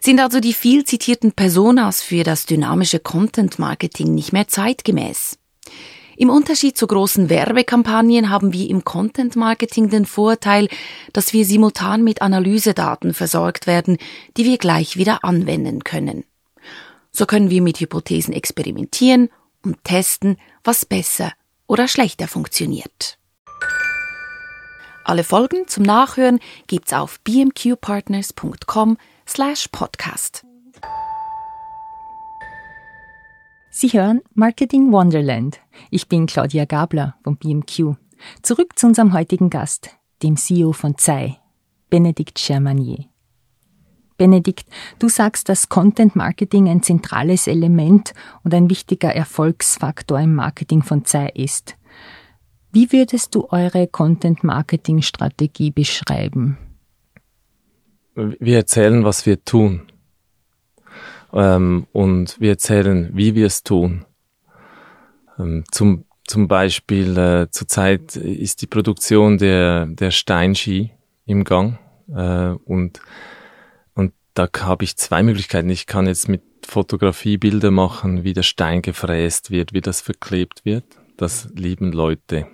Sind 0.00 0.20
also 0.20 0.40
die 0.40 0.54
viel 0.54 0.84
zitierten 0.84 1.32
Personas 1.32 2.00
für 2.00 2.24
das 2.24 2.46
dynamische 2.46 2.98
Content 2.98 3.58
Marketing 3.58 4.14
nicht 4.14 4.32
mehr 4.32 4.48
zeitgemäß? 4.48 5.38
Im 6.16 6.30
Unterschied 6.30 6.78
zu 6.78 6.86
großen 6.86 7.28
Werbekampagnen 7.28 8.30
haben 8.30 8.54
wir 8.54 8.70
im 8.70 8.82
Content 8.82 9.36
Marketing 9.36 9.90
den 9.90 10.06
Vorteil, 10.06 10.68
dass 11.12 11.34
wir 11.34 11.44
simultan 11.44 12.02
mit 12.02 12.22
Analysedaten 12.22 13.12
versorgt 13.12 13.66
werden, 13.66 13.98
die 14.38 14.46
wir 14.46 14.56
gleich 14.56 14.96
wieder 14.96 15.24
anwenden 15.24 15.84
können. 15.84 16.24
So 17.12 17.26
können 17.26 17.50
wir 17.50 17.60
mit 17.60 17.80
Hypothesen 17.80 18.32
experimentieren 18.32 19.28
und 19.62 19.84
testen, 19.84 20.38
was 20.64 20.86
besser 20.86 21.32
oder 21.66 21.86
schlechter 21.86 22.28
funktioniert. 22.28 23.19
Alle 25.04 25.24
Folgen 25.24 25.66
zum 25.66 25.84
Nachhören 25.84 26.40
gibt's 26.66 26.92
auf 26.92 27.20
bmqpartners.com 27.20 28.98
slash 29.26 29.68
podcast. 29.72 30.44
Sie 33.70 33.88
hören 33.88 34.20
Marketing 34.34 34.92
Wonderland. 34.92 35.60
Ich 35.90 36.08
bin 36.08 36.26
Claudia 36.26 36.64
Gabler 36.64 37.16
von 37.24 37.36
BMQ. 37.36 37.94
Zurück 38.42 38.78
zu 38.78 38.88
unserem 38.88 39.14
heutigen 39.14 39.48
Gast, 39.48 39.90
dem 40.22 40.36
CEO 40.36 40.72
von 40.72 40.98
ZEI, 40.98 41.38
Benedikt 41.88 42.38
Germanier. 42.44 43.06
Benedikt, 44.18 44.66
du 44.98 45.08
sagst, 45.08 45.48
dass 45.48 45.70
Content 45.70 46.14
Marketing 46.14 46.68
ein 46.68 46.82
zentrales 46.82 47.46
Element 47.46 48.12
und 48.44 48.52
ein 48.52 48.68
wichtiger 48.68 49.14
Erfolgsfaktor 49.14 50.20
im 50.20 50.34
Marketing 50.34 50.82
von 50.82 51.06
ZEI 51.06 51.30
ist. 51.34 51.76
Wie 52.72 52.92
würdest 52.92 53.34
du 53.34 53.48
eure 53.50 53.86
Content 53.86 54.44
Marketing 54.44 55.02
Strategie 55.02 55.70
beschreiben? 55.70 56.58
Wir 58.14 58.56
erzählen, 58.56 59.04
was 59.04 59.26
wir 59.26 59.44
tun. 59.44 59.90
Ähm, 61.32 61.86
und 61.92 62.40
wir 62.40 62.50
erzählen, 62.50 63.10
wie 63.12 63.34
wir 63.34 63.46
es 63.46 63.62
tun. 63.62 64.04
Ähm, 65.38 65.64
zum, 65.70 66.04
zum 66.26 66.48
Beispiel 66.48 67.16
äh, 67.16 67.50
zurzeit 67.50 68.16
ist 68.16 68.62
die 68.62 68.66
Produktion 68.66 69.38
der, 69.38 69.86
der 69.86 70.10
Steinski 70.10 70.92
im 71.26 71.44
Gang. 71.44 71.78
Äh, 72.08 72.56
und 72.64 73.00
da 74.34 74.48
habe 74.60 74.84
ich 74.84 74.96
zwei 74.96 75.22
Möglichkeiten. 75.22 75.70
Ich 75.70 75.86
kann 75.86 76.06
jetzt 76.06 76.28
mit 76.28 76.42
Fotografie 76.66 77.36
Bilder 77.36 77.70
machen, 77.70 78.24
wie 78.24 78.32
der 78.32 78.42
Stein 78.42 78.82
gefräst 78.82 79.50
wird, 79.50 79.72
wie 79.72 79.80
das 79.80 80.00
verklebt 80.00 80.64
wird. 80.64 80.84
Das 81.16 81.48
lieben 81.54 81.92
Leute. 81.92 82.46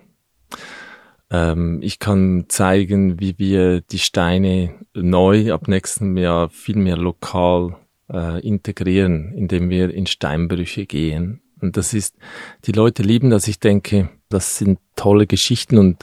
Ähm, 1.30 1.80
ich 1.82 1.98
kann 1.98 2.44
zeigen, 2.48 3.20
wie 3.20 3.38
wir 3.38 3.80
die 3.80 3.98
Steine 3.98 4.74
neu 4.94 5.52
ab 5.52 5.68
nächstem 5.68 6.16
Jahr 6.16 6.48
viel 6.50 6.76
mehr 6.76 6.96
lokal 6.96 7.76
äh, 8.12 8.40
integrieren, 8.46 9.32
indem 9.34 9.70
wir 9.70 9.92
in 9.92 10.06
Steinbrüche 10.06 10.86
gehen. 10.86 11.42
Und 11.60 11.76
das 11.76 11.94
ist, 11.94 12.16
die 12.64 12.72
Leute 12.72 13.02
lieben 13.02 13.30
das. 13.30 13.48
Ich 13.48 13.58
denke, 13.58 14.10
das 14.28 14.58
sind 14.58 14.78
tolle 14.94 15.26
Geschichten 15.26 15.78
und 15.78 16.02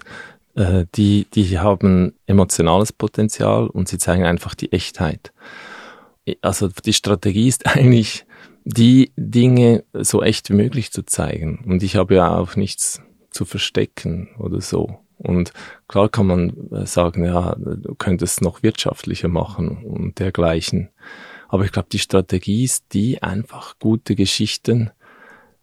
äh, 0.55 0.85
die, 0.95 1.27
die 1.33 1.59
haben 1.59 2.13
emotionales 2.25 2.91
Potenzial 2.91 3.67
und 3.67 3.87
sie 3.87 3.97
zeigen 3.97 4.25
einfach 4.25 4.55
die 4.55 4.71
Echtheit. 4.71 5.31
Also 6.41 6.69
die 6.85 6.93
Strategie 6.93 7.47
ist 7.47 7.65
eigentlich, 7.75 8.25
die 8.65 9.11
Dinge 9.17 9.83
so 9.93 10.23
echt 10.23 10.49
wie 10.49 10.53
möglich 10.53 10.91
zu 10.91 11.05
zeigen. 11.05 11.65
Und 11.67 11.83
ich 11.83 11.97
habe 11.97 12.15
ja 12.15 12.37
auch 12.37 12.55
nichts 12.55 13.01
zu 13.33 13.45
verstecken 13.45 14.29
oder 14.39 14.61
so. 14.61 14.99
Und 15.17 15.53
klar 15.87 16.09
kann 16.09 16.27
man 16.27 16.71
äh, 16.71 16.85
sagen, 16.85 17.25
ja, 17.25 17.55
du 17.57 17.95
könntest 17.95 18.41
noch 18.41 18.63
wirtschaftlicher 18.63 19.29
machen 19.29 19.83
und 19.83 20.19
dergleichen. 20.19 20.89
Aber 21.47 21.65
ich 21.65 21.71
glaube, 21.71 21.87
die 21.91 21.99
Strategie 21.99 22.63
ist 22.63 22.85
die, 22.93 23.21
einfach 23.21 23.77
gute 23.79 24.15
Geschichten 24.15 24.91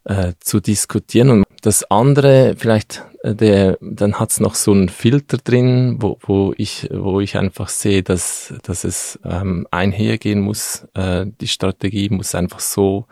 äh, 0.05 0.33
zu 0.41 0.61
diskutieren. 0.61 1.31
Und 1.31 1.45
das 1.63 1.83
andere, 1.91 2.55
vielleicht, 2.57 3.05
äh, 3.23 3.35
der, 3.35 3.79
dann 3.81 4.19
hat's 4.19 4.41
noch 4.41 4.55
so 4.55 4.73
einen 4.73 4.89
Filter 4.89 5.37
drin, 5.37 5.97
wo, 6.01 6.19
wo 6.23 6.55
ich, 6.57 6.89
wo 6.93 7.21
ich 7.21 7.37
einfach 7.37 7.69
sehe, 7.69 8.03
dass, 8.03 8.55
dass 8.63 8.85
es 8.85 9.19
ähm, 9.25 9.67
einhergehen 9.71 10.41
muss. 10.41 10.87
Äh, 10.95 11.27
die 11.41 11.49
Strategie 11.49 12.09
muss 12.09 12.35
einfach 12.35 12.61
so 12.61 13.07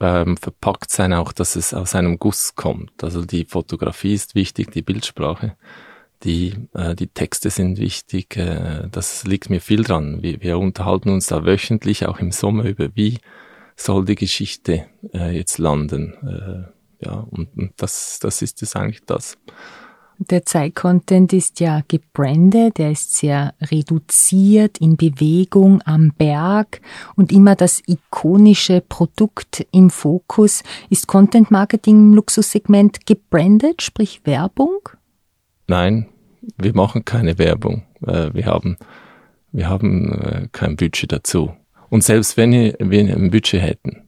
ähm, 0.00 0.36
verpackt 0.36 0.90
sein, 0.90 1.12
auch 1.12 1.32
dass 1.32 1.56
es 1.56 1.74
aus 1.74 1.94
einem 1.94 2.18
Guss 2.18 2.54
kommt. 2.54 3.04
Also 3.04 3.24
die 3.24 3.44
Fotografie 3.44 4.14
ist 4.14 4.34
wichtig, 4.34 4.70
die 4.70 4.82
Bildsprache, 4.82 5.56
die, 6.22 6.54
äh, 6.74 6.94
die 6.94 7.08
Texte 7.08 7.50
sind 7.50 7.78
wichtig. 7.78 8.36
Äh, 8.36 8.88
das 8.90 9.24
liegt 9.24 9.50
mir 9.50 9.60
viel 9.60 9.82
dran. 9.82 10.22
Wir, 10.22 10.40
wir 10.42 10.58
unterhalten 10.58 11.10
uns 11.10 11.26
da 11.26 11.44
wöchentlich, 11.44 12.06
auch 12.06 12.18
im 12.18 12.32
Sommer, 12.32 12.64
über 12.64 12.88
wie 12.94 13.18
soll 13.76 14.04
die 14.04 14.16
Geschichte 14.16 14.86
äh, 15.14 15.36
jetzt 15.36 15.58
landen. 15.58 16.14
Äh, 16.22 17.04
ja, 17.04 17.14
und, 17.30 17.48
und 17.56 17.72
das, 17.76 18.18
das 18.20 18.42
ist 18.42 18.62
es 18.62 18.76
eigentlich 18.76 19.04
das. 19.06 19.38
Der 20.28 20.44
Zeit-Content 20.44 21.32
ist 21.32 21.60
ja 21.60 21.80
gebrandet, 21.88 22.78
er 22.78 22.90
ist 22.90 23.16
sehr 23.16 23.54
reduziert, 23.58 24.76
in 24.76 24.98
Bewegung, 24.98 25.80
am 25.86 26.12
Berg 26.12 26.82
und 27.16 27.32
immer 27.32 27.56
das 27.56 27.82
ikonische 27.86 28.82
Produkt 28.86 29.66
im 29.72 29.88
Fokus. 29.88 30.62
Ist 30.90 31.08
Content 31.08 31.50
Marketing 31.50 31.96
im 31.96 32.12
Luxussegment 32.12 33.06
gebrandet, 33.06 33.80
sprich 33.80 34.20
Werbung? 34.24 34.90
Nein, 35.68 36.06
wir 36.58 36.74
machen 36.74 37.06
keine 37.06 37.38
Werbung. 37.38 37.84
Äh, 38.06 38.34
wir 38.34 38.44
haben, 38.44 38.76
wir 39.52 39.70
haben 39.70 40.12
äh, 40.12 40.48
kein 40.52 40.76
Budget 40.76 41.12
dazu. 41.12 41.54
Und 41.88 42.04
selbst 42.04 42.36
wenn 42.36 42.52
wir 42.52 43.16
ein 43.16 43.30
Budget 43.30 43.62
hätten, 43.62 44.02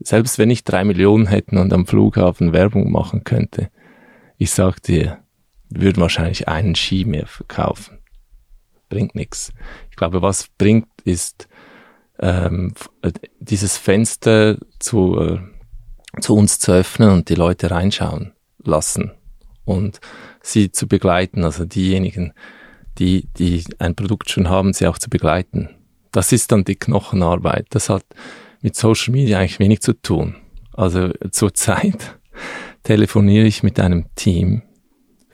selbst 0.00 0.38
wenn 0.38 0.48
ich 0.48 0.64
drei 0.64 0.84
Millionen 0.84 1.26
hätten 1.26 1.58
und 1.58 1.74
am 1.74 1.86
Flughafen 1.86 2.54
Werbung 2.54 2.90
machen 2.90 3.24
könnte, 3.24 3.68
ich 4.38 4.50
sag 4.50 4.82
dir, 4.82 5.18
würden 5.70 6.00
wahrscheinlich 6.00 6.48
einen 6.48 6.74
Ski 6.74 7.04
mehr 7.04 7.26
verkaufen. 7.26 7.98
Bringt 8.88 9.14
nichts. 9.14 9.52
Ich 9.90 9.96
glaube, 9.96 10.22
was 10.22 10.48
bringt, 10.56 10.88
ist 11.04 11.48
ähm, 12.18 12.72
dieses 13.38 13.76
Fenster 13.76 14.56
zu, 14.78 15.20
äh, 15.20 15.38
zu 16.20 16.34
uns 16.34 16.58
zu 16.58 16.72
öffnen 16.72 17.10
und 17.10 17.28
die 17.28 17.34
Leute 17.34 17.70
reinschauen 17.70 18.32
lassen 18.62 19.12
und 19.64 20.00
sie 20.42 20.72
zu 20.72 20.88
begleiten, 20.88 21.44
also 21.44 21.64
diejenigen, 21.64 22.32
die, 22.98 23.28
die 23.36 23.64
ein 23.78 23.94
Produkt 23.94 24.30
schon 24.30 24.48
haben, 24.48 24.72
sie 24.72 24.86
auch 24.86 24.98
zu 24.98 25.10
begleiten. 25.10 25.70
Das 26.10 26.32
ist 26.32 26.50
dann 26.50 26.64
die 26.64 26.76
Knochenarbeit. 26.76 27.66
Das 27.70 27.88
hat 27.88 28.04
mit 28.60 28.74
Social 28.74 29.12
Media 29.12 29.38
eigentlich 29.38 29.60
wenig 29.60 29.80
zu 29.80 29.92
tun. 29.92 30.36
Also 30.72 31.10
zurzeit 31.30 32.18
telefoniere 32.82 33.46
ich 33.46 33.62
mit 33.62 33.78
einem 33.78 34.06
Team 34.16 34.62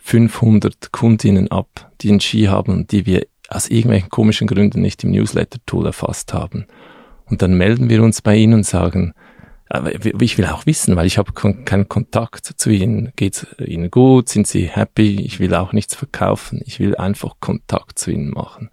500 0.06 0.92
Kundinnen 0.92 1.50
ab, 1.50 1.90
die 2.02 2.10
einen 2.10 2.20
Ski 2.20 2.44
haben 2.44 2.86
die 2.86 3.06
wir 3.06 3.26
aus 3.48 3.68
irgendwelchen 3.68 4.10
komischen 4.10 4.46
Gründen 4.46 4.82
nicht 4.82 5.02
im 5.02 5.12
Newsletter-Tool 5.12 5.86
erfasst 5.86 6.34
haben. 6.34 6.66
Und 7.24 7.40
dann 7.40 7.54
melden 7.54 7.88
wir 7.88 8.02
uns 8.02 8.20
bei 8.20 8.36
ihnen 8.36 8.52
und 8.52 8.66
sagen, 8.66 9.14
ich 9.98 10.38
will 10.38 10.44
auch 10.44 10.66
wissen, 10.66 10.94
weil 10.94 11.06
ich 11.06 11.16
habe 11.16 11.32
keinen 11.32 11.88
Kontakt 11.88 12.44
zu 12.44 12.68
ihnen. 12.68 13.12
Geht's 13.16 13.46
ihnen 13.58 13.90
gut? 13.90 14.28
Sind 14.28 14.46
sie 14.46 14.68
happy? 14.68 15.22
Ich 15.22 15.40
will 15.40 15.54
auch 15.54 15.72
nichts 15.72 15.94
verkaufen. 15.94 16.60
Ich 16.66 16.80
will 16.80 16.96
einfach 16.96 17.36
Kontakt 17.40 17.98
zu 17.98 18.10
ihnen 18.10 18.30
machen. 18.30 18.68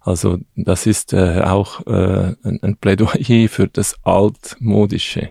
Also 0.00 0.38
das 0.54 0.86
ist 0.86 1.12
äh, 1.12 1.42
auch 1.42 1.84
äh, 1.88 2.34
ein, 2.44 2.62
ein 2.62 2.76
Plädoyer 2.76 3.48
für 3.48 3.66
das 3.66 3.96
altmodische. 4.04 5.30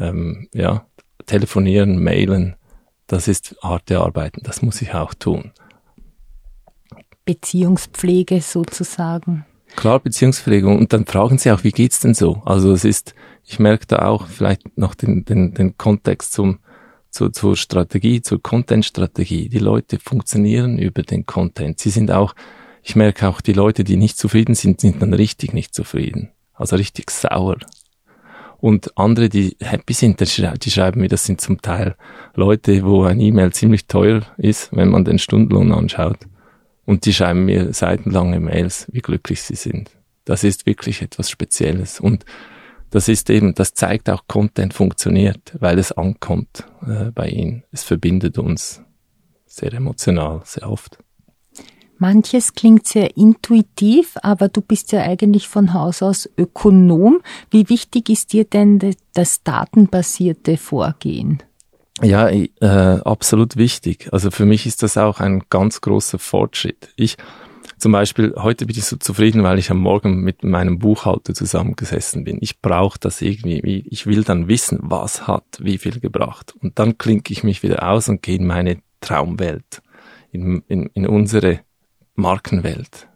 Ähm, 0.00 0.48
ja, 0.52 0.84
telefonieren, 1.26 2.02
mailen, 2.02 2.56
das 3.08 3.26
ist 3.26 3.56
harte 3.62 4.00
Arbeiten. 4.00 4.42
Das 4.44 4.62
muss 4.62 4.80
ich 4.80 4.94
auch 4.94 5.14
tun. 5.14 5.50
Beziehungspflege 7.24 8.40
sozusagen. 8.40 9.44
Klar, 9.76 10.00
Beziehungspflege. 10.00 10.68
Und 10.68 10.92
dann 10.92 11.06
fragen 11.06 11.38
sie 11.38 11.50
auch, 11.50 11.64
wie 11.64 11.72
geht's 11.72 12.00
denn 12.00 12.14
so? 12.14 12.42
Also 12.44 12.72
es 12.72 12.84
ist, 12.84 13.14
ich 13.44 13.58
merke 13.58 13.86
da 13.86 14.06
auch 14.06 14.26
vielleicht 14.26 14.78
noch 14.78 14.94
den, 14.94 15.24
den, 15.24 15.54
den 15.54 15.76
Kontext 15.76 16.32
zum, 16.32 16.58
zu, 17.10 17.30
zur 17.30 17.56
Strategie, 17.56 18.22
zur 18.22 18.42
Content-Strategie. 18.42 19.48
Die 19.48 19.58
Leute 19.58 19.98
funktionieren 19.98 20.78
über 20.78 21.02
den 21.02 21.26
Content. 21.26 21.80
Sie 21.80 21.90
sind 21.90 22.10
auch, 22.10 22.34
ich 22.82 22.96
merke 22.96 23.28
auch, 23.28 23.40
die 23.40 23.52
Leute, 23.52 23.84
die 23.84 23.96
nicht 23.96 24.18
zufrieden 24.18 24.54
sind, 24.54 24.80
sind 24.80 25.02
dann 25.02 25.14
richtig 25.14 25.52
nicht 25.52 25.74
zufrieden. 25.74 26.30
Also 26.54 26.76
richtig 26.76 27.10
sauer. 27.10 27.56
Und 28.60 28.96
andere, 28.98 29.28
die 29.28 29.56
happy 29.60 29.92
sind, 29.92 30.20
die 30.20 30.70
schreiben 30.70 31.00
mir, 31.00 31.08
das 31.08 31.24
sind 31.24 31.40
zum 31.40 31.62
Teil 31.62 31.94
Leute, 32.34 32.84
wo 32.84 33.04
ein 33.04 33.20
E-Mail 33.20 33.52
ziemlich 33.52 33.86
teuer 33.86 34.22
ist, 34.36 34.74
wenn 34.74 34.88
man 34.88 35.04
den 35.04 35.18
Stundenlohn 35.18 35.72
anschaut. 35.72 36.18
Und 36.84 37.04
die 37.06 37.12
schreiben 37.12 37.44
mir 37.44 37.72
seitenlange 37.72 38.40
Mails, 38.40 38.86
wie 38.90 39.00
glücklich 39.00 39.42
sie 39.42 39.54
sind. 39.54 39.90
Das 40.24 40.42
ist 40.42 40.66
wirklich 40.66 41.02
etwas 41.02 41.30
Spezielles. 41.30 42.00
Und 42.00 42.24
das 42.90 43.08
ist 43.08 43.30
eben, 43.30 43.54
das 43.54 43.74
zeigt 43.74 44.10
auch, 44.10 44.26
Content 44.26 44.74
funktioniert, 44.74 45.54
weil 45.60 45.78
es 45.78 45.92
ankommt 45.92 46.64
äh, 46.82 47.10
bei 47.12 47.28
ihnen. 47.28 47.62
Es 47.70 47.84
verbindet 47.84 48.38
uns 48.38 48.82
sehr 49.46 49.72
emotional, 49.72 50.40
sehr 50.44 50.68
oft. 50.70 50.98
Manches 51.98 52.54
klingt 52.54 52.86
sehr 52.86 53.16
intuitiv, 53.16 54.16
aber 54.22 54.48
du 54.48 54.60
bist 54.60 54.92
ja 54.92 55.02
eigentlich 55.02 55.48
von 55.48 55.74
Haus 55.74 56.02
aus 56.02 56.28
Ökonom. 56.36 57.20
Wie 57.50 57.68
wichtig 57.68 58.08
ist 58.08 58.32
dir 58.32 58.44
denn 58.44 58.94
das 59.14 59.42
datenbasierte 59.42 60.56
Vorgehen? 60.56 61.42
Ja, 62.02 62.28
äh, 62.28 62.48
absolut 62.60 63.56
wichtig. 63.56 64.08
Also 64.12 64.30
für 64.30 64.44
mich 64.44 64.66
ist 64.66 64.82
das 64.82 64.96
auch 64.96 65.18
ein 65.20 65.42
ganz 65.50 65.80
großer 65.80 66.18
Fortschritt. 66.18 66.90
Ich 66.94 67.16
zum 67.78 67.92
Beispiel, 67.92 68.34
heute 68.36 68.66
bin 68.66 68.76
ich 68.76 68.84
so 68.84 68.96
zufrieden, 68.96 69.44
weil 69.44 69.58
ich 69.58 69.70
am 69.70 69.78
Morgen 69.78 70.22
mit 70.22 70.42
meinem 70.42 70.80
Buchhalter 70.80 71.32
zusammengesessen 71.32 72.24
bin. 72.24 72.38
Ich 72.40 72.60
brauche 72.60 72.98
das 72.98 73.22
irgendwie, 73.22 73.84
ich 73.88 74.06
will 74.06 74.24
dann 74.24 74.48
wissen, 74.48 74.80
was 74.82 75.28
hat 75.28 75.44
wie 75.60 75.78
viel 75.78 76.00
gebracht. 76.00 76.54
Und 76.60 76.78
dann 76.80 76.98
klinke 76.98 77.32
ich 77.32 77.44
mich 77.44 77.62
wieder 77.62 77.88
aus 77.88 78.08
und 78.08 78.20
gehe 78.20 78.36
in 78.36 78.46
meine 78.46 78.78
Traumwelt, 79.00 79.80
in, 80.32 80.62
in, 80.66 80.86
in 80.94 81.06
unsere 81.06 81.60
Markenwelt. 82.18 83.08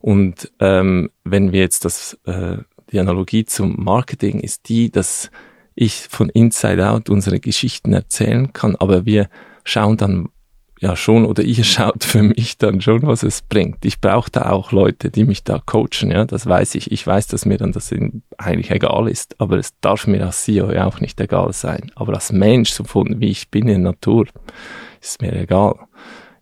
Und 0.00 0.52
ähm, 0.60 1.10
wenn 1.24 1.52
wir 1.52 1.60
jetzt 1.60 1.84
das, 1.84 2.18
äh, 2.24 2.58
die 2.90 3.00
Analogie 3.00 3.44
zum 3.44 3.82
Marketing 3.82 4.40
ist 4.40 4.68
die, 4.68 4.90
dass 4.90 5.30
ich 5.74 6.08
von 6.08 6.28
Inside 6.28 6.88
Out 6.88 7.10
unsere 7.10 7.40
Geschichten 7.40 7.92
erzählen 7.92 8.52
kann, 8.52 8.76
aber 8.76 9.06
wir 9.06 9.28
schauen 9.64 9.96
dann 9.96 10.28
ja 10.78 10.94
schon 10.94 11.24
oder 11.24 11.42
ihr 11.42 11.64
schaut 11.64 12.04
für 12.04 12.22
mich 12.22 12.58
dann 12.58 12.80
schon, 12.80 13.02
was 13.06 13.22
es 13.22 13.42
bringt. 13.42 13.84
Ich 13.84 14.00
brauche 14.00 14.30
da 14.30 14.50
auch 14.50 14.72
Leute, 14.72 15.10
die 15.10 15.24
mich 15.24 15.42
da 15.42 15.60
coachen, 15.64 16.10
ja, 16.10 16.24
das 16.24 16.46
weiß 16.46 16.74
ich. 16.76 16.92
Ich 16.92 17.06
weiß, 17.06 17.26
dass 17.28 17.46
mir 17.46 17.58
dann 17.58 17.72
das 17.72 17.92
eigentlich 18.36 18.70
egal 18.70 19.08
ist, 19.08 19.40
aber 19.40 19.56
es 19.56 19.72
darf 19.80 20.06
mir 20.06 20.24
als 20.24 20.44
CEO 20.44 20.70
ja 20.70 20.86
auch 20.86 21.00
nicht 21.00 21.20
egal 21.20 21.52
sein. 21.52 21.90
Aber 21.94 22.14
als 22.14 22.30
Mensch, 22.30 22.70
so 22.70 22.84
von 22.84 23.20
wie 23.20 23.30
ich 23.30 23.50
bin 23.50 23.68
in 23.68 23.82
Natur, 23.82 24.26
ist 25.00 25.22
mir 25.22 25.34
egal. 25.34 25.74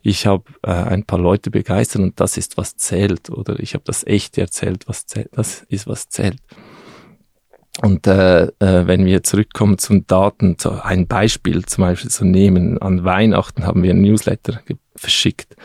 Ich 0.02 0.26
habe 0.26 0.44
äh, 0.62 0.70
ein 0.70 1.04
paar 1.04 1.18
Leute 1.18 1.50
begeistert 1.50 2.02
und 2.02 2.20
das 2.20 2.36
ist 2.36 2.56
was 2.56 2.76
zählt 2.76 3.30
oder 3.30 3.58
ich 3.60 3.74
habe 3.74 3.84
das 3.86 4.04
Echte 4.04 4.40
erzählt, 4.40 4.88
was 4.88 5.06
zählt, 5.06 5.28
das 5.32 5.64
ist 5.68 5.86
was 5.86 6.08
zählt. 6.08 6.38
Und 7.80 8.06
äh, 8.06 8.44
äh, 8.44 8.50
wenn 8.58 9.06
wir 9.06 9.22
zurückkommen 9.22 9.78
zum 9.78 10.06
Daten, 10.06 10.56
so 10.60 10.72
ein 10.72 11.06
Beispiel 11.06 11.64
zum 11.64 11.82
Beispiel 11.82 12.10
zu 12.10 12.24
nehmen, 12.24 12.82
an 12.82 13.04
Weihnachten 13.04 13.64
haben 13.64 13.82
wir 13.82 13.92
ein 13.92 14.02
Newsletter 14.02 14.60
verschickt. 14.94 15.56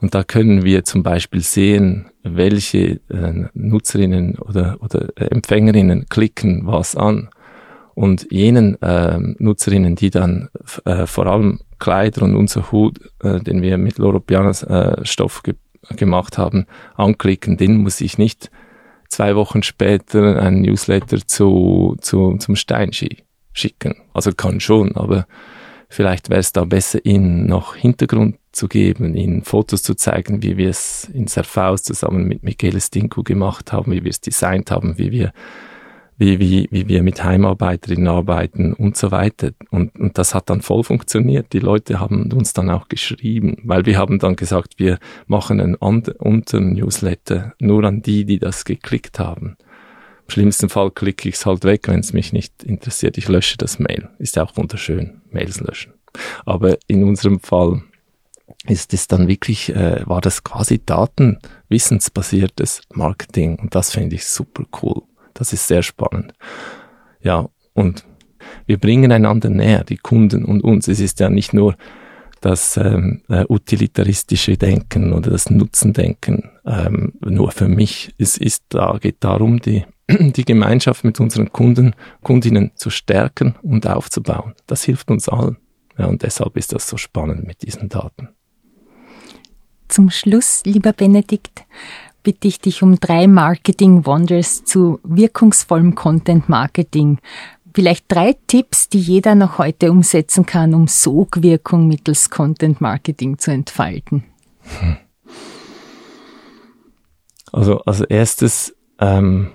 Und 0.00 0.14
da 0.14 0.22
können 0.22 0.64
wir 0.64 0.84
zum 0.84 1.02
Beispiel 1.02 1.42
sehen, 1.42 2.06
welche 2.22 3.00
äh, 3.10 3.48
Nutzerinnen 3.52 4.38
oder, 4.38 4.78
oder 4.80 5.08
Empfängerinnen 5.16 6.06
klicken 6.08 6.66
was 6.66 6.96
an. 6.96 7.28
Und 7.98 8.28
jenen 8.30 8.80
äh, 8.80 9.18
Nutzerinnen, 9.18 9.96
die 9.96 10.10
dann 10.10 10.50
äh, 10.84 11.04
vor 11.06 11.26
allem 11.26 11.58
Kleider 11.80 12.22
und 12.22 12.36
unser 12.36 12.70
Hut, 12.70 13.00
äh, 13.24 13.40
den 13.40 13.60
wir 13.60 13.76
mit 13.76 13.98
Loropianas 13.98 14.62
äh, 14.62 15.04
Stoff 15.04 15.42
ge 15.42 15.56
gemacht 15.96 16.38
haben, 16.38 16.66
anklicken, 16.94 17.56
den 17.56 17.78
muss 17.78 18.00
ich 18.00 18.16
nicht 18.16 18.52
zwei 19.08 19.34
Wochen 19.34 19.64
später 19.64 20.40
ein 20.40 20.60
Newsletter 20.60 21.26
zu, 21.26 21.96
zu, 22.00 22.36
zum 22.38 22.54
Steinski 22.54 23.24
schicken. 23.52 23.96
Also 24.14 24.30
kann 24.30 24.60
schon, 24.60 24.94
aber 24.94 25.26
vielleicht 25.88 26.30
wäre 26.30 26.40
es 26.40 26.52
da 26.52 26.64
besser, 26.64 27.04
ihnen 27.04 27.46
noch 27.46 27.74
Hintergrund 27.74 28.36
zu 28.52 28.68
geben, 28.68 29.16
ihnen 29.16 29.42
Fotos 29.42 29.82
zu 29.82 29.96
zeigen, 29.96 30.44
wie 30.44 30.56
wir 30.56 30.68
es 30.70 31.10
in 31.12 31.26
Serfaus 31.26 31.82
zusammen 31.82 32.28
mit 32.28 32.44
Michele 32.44 32.80
Stinko 32.80 33.24
gemacht 33.24 33.72
haben, 33.72 33.90
wie 33.90 34.04
wir 34.04 34.10
es 34.10 34.20
designt 34.20 34.70
haben, 34.70 34.98
wie 34.98 35.10
wir 35.10 35.32
wie, 36.18 36.40
wie, 36.40 36.68
wie 36.70 36.88
wir 36.88 37.02
mit 37.02 37.22
Heimarbeiterinnen 37.22 38.08
arbeiten 38.08 38.74
und 38.74 38.96
so 38.96 39.12
weiter. 39.12 39.52
Und, 39.70 39.98
und 39.98 40.18
das 40.18 40.34
hat 40.34 40.50
dann 40.50 40.60
voll 40.60 40.82
funktioniert. 40.82 41.52
Die 41.52 41.60
Leute 41.60 42.00
haben 42.00 42.30
uns 42.32 42.52
dann 42.52 42.68
auch 42.70 42.88
geschrieben, 42.88 43.58
weil 43.62 43.86
wir 43.86 43.96
haben 43.96 44.18
dann 44.18 44.34
gesagt, 44.34 44.74
wir 44.78 44.98
machen 45.26 45.60
einen 45.60 45.76
unteren 45.76 46.72
Newsletter 46.72 47.54
nur 47.60 47.84
an 47.84 48.02
die, 48.02 48.24
die 48.24 48.40
das 48.40 48.64
geklickt 48.64 49.20
haben. 49.20 49.56
Im 50.26 50.32
schlimmsten 50.32 50.68
Fall 50.68 50.90
klicke 50.90 51.28
ich 51.28 51.36
es 51.36 51.46
halt 51.46 51.64
weg, 51.64 51.86
wenn 51.86 52.00
es 52.00 52.12
mich 52.12 52.32
nicht 52.32 52.64
interessiert. 52.64 53.16
Ich 53.16 53.28
lösche 53.28 53.56
das 53.56 53.78
Mail. 53.78 54.08
Ist 54.18 54.36
ja 54.36 54.42
auch 54.42 54.56
wunderschön, 54.56 55.22
Mails 55.30 55.60
löschen. 55.60 55.94
Aber 56.44 56.76
in 56.88 57.04
unserem 57.04 57.38
Fall 57.38 57.82
ist 58.66 58.92
es 58.92 59.06
dann 59.06 59.28
wirklich, 59.28 59.70
äh, 59.70 60.02
war 60.06 60.20
das 60.20 60.42
quasi 60.42 60.84
datenwissensbasiertes 60.84 62.82
Marketing 62.92 63.56
und 63.56 63.74
das 63.74 63.92
finde 63.92 64.16
ich 64.16 64.26
super 64.26 64.64
cool. 64.82 65.02
Das 65.38 65.52
ist 65.52 65.68
sehr 65.68 65.84
spannend. 65.84 66.34
Ja, 67.20 67.48
und 67.72 68.04
wir 68.66 68.78
bringen 68.78 69.12
einander 69.12 69.50
näher, 69.50 69.84
die 69.84 69.96
Kunden 69.96 70.44
und 70.44 70.62
uns. 70.64 70.88
Es 70.88 70.98
ist 70.98 71.20
ja 71.20 71.30
nicht 71.30 71.54
nur 71.54 71.76
das 72.40 72.76
ähm, 72.76 73.22
äh, 73.28 73.44
utilitaristische 73.48 74.56
Denken 74.56 75.12
oder 75.12 75.30
das 75.30 75.48
Nutzendenken 75.48 76.50
ähm, 76.66 77.12
nur 77.20 77.52
für 77.52 77.68
mich. 77.68 78.14
Es 78.18 78.36
ist 78.36 78.64
da 78.70 78.98
geht 79.00 79.18
darum, 79.20 79.60
die 79.60 79.84
die 80.08 80.44
Gemeinschaft 80.44 81.04
mit 81.04 81.20
unseren 81.20 81.52
Kunden, 81.52 81.94
Kundinnen 82.22 82.72
zu 82.74 82.90
stärken 82.90 83.54
und 83.62 83.86
aufzubauen. 83.86 84.54
Das 84.66 84.82
hilft 84.82 85.08
uns 85.10 85.28
allen. 85.28 85.56
Ja, 85.96 86.06
und 86.06 86.22
deshalb 86.22 86.56
ist 86.56 86.72
das 86.72 86.88
so 86.88 86.96
spannend 86.96 87.46
mit 87.46 87.62
diesen 87.62 87.88
Daten. 87.88 88.30
Zum 89.86 90.10
Schluss, 90.10 90.62
lieber 90.64 90.92
Benedikt, 90.92 91.64
bitte 92.28 92.46
ich 92.46 92.60
dich 92.60 92.82
um 92.82 93.00
drei 93.00 93.26
Marketing 93.26 94.04
Wonders 94.04 94.62
zu 94.62 95.00
wirkungsvollem 95.02 95.94
Content 95.94 96.46
Marketing. 96.50 97.20
Vielleicht 97.74 98.04
drei 98.08 98.36
Tipps, 98.46 98.90
die 98.90 99.00
jeder 99.00 99.34
noch 99.34 99.56
heute 99.56 99.90
umsetzen 99.90 100.44
kann, 100.44 100.74
um 100.74 100.88
Sogwirkung 100.88 101.88
mittels 101.88 102.28
Content 102.28 102.82
Marketing 102.82 103.38
zu 103.38 103.50
entfalten. 103.50 104.24
Also 107.50 107.78
als 107.78 108.02
erstes 108.02 108.76
ähm, 108.98 109.48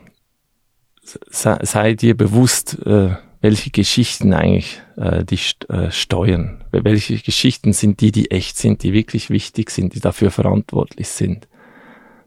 sei, 1.30 1.94
dir 1.94 2.18
bewusst, 2.18 2.80
äh, 2.88 3.18
welche 3.40 3.70
Geschichten 3.70 4.34
eigentlich 4.34 4.82
äh, 4.96 5.24
die 5.24 5.38
äh, 5.70 5.92
steuern. 5.92 6.64
Welche 6.72 7.20
Geschichten 7.20 7.72
sind 7.74 8.02
die, 8.02 8.12
die 8.12 8.32
echt 8.32 8.58
sind, 8.58 8.82
die 8.82 8.94
wirklich 8.94 9.30
wichtig 9.30 9.70
sind, 9.70 9.94
die 9.94 10.00
dafür 10.00 10.32
verantwortlich 10.32 11.10
sind. 11.10 11.48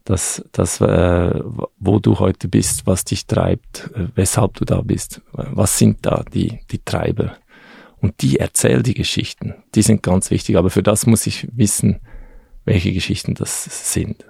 Das, 0.06 0.42
das 0.52 0.80
äh, 0.80 1.40
wo 1.78 1.98
du 1.98 2.20
heute 2.20 2.48
bist, 2.48 2.86
was 2.86 3.04
dich 3.04 3.26
treibt, 3.26 3.90
äh, 3.94 4.06
weshalb 4.14 4.54
du 4.54 4.64
da 4.64 4.80
bist, 4.80 5.20
was 5.32 5.78
sind 5.78 6.06
da 6.06 6.24
die, 6.32 6.60
die 6.70 6.78
Treiber. 6.78 7.36
Und 8.00 8.22
die 8.22 8.38
erzählen 8.38 8.82
die 8.82 8.94
Geschichten. 8.94 9.54
Die 9.74 9.82
sind 9.82 10.02
ganz 10.02 10.30
wichtig, 10.30 10.56
aber 10.56 10.70
für 10.70 10.82
das 10.82 11.06
muss 11.06 11.26
ich 11.26 11.48
wissen, 11.52 12.00
welche 12.64 12.92
Geschichten 12.92 13.34
das 13.34 13.92
sind. 13.92 14.24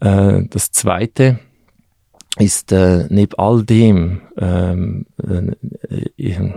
Äh, 0.00 0.42
das 0.50 0.72
zweite, 0.72 1.38
ist 2.36 2.72
äh, 2.72 3.06
neben 3.10 3.34
all 3.38 3.64
dem 3.64 4.22
ähm, 4.36 5.06
äh, 5.18 6.50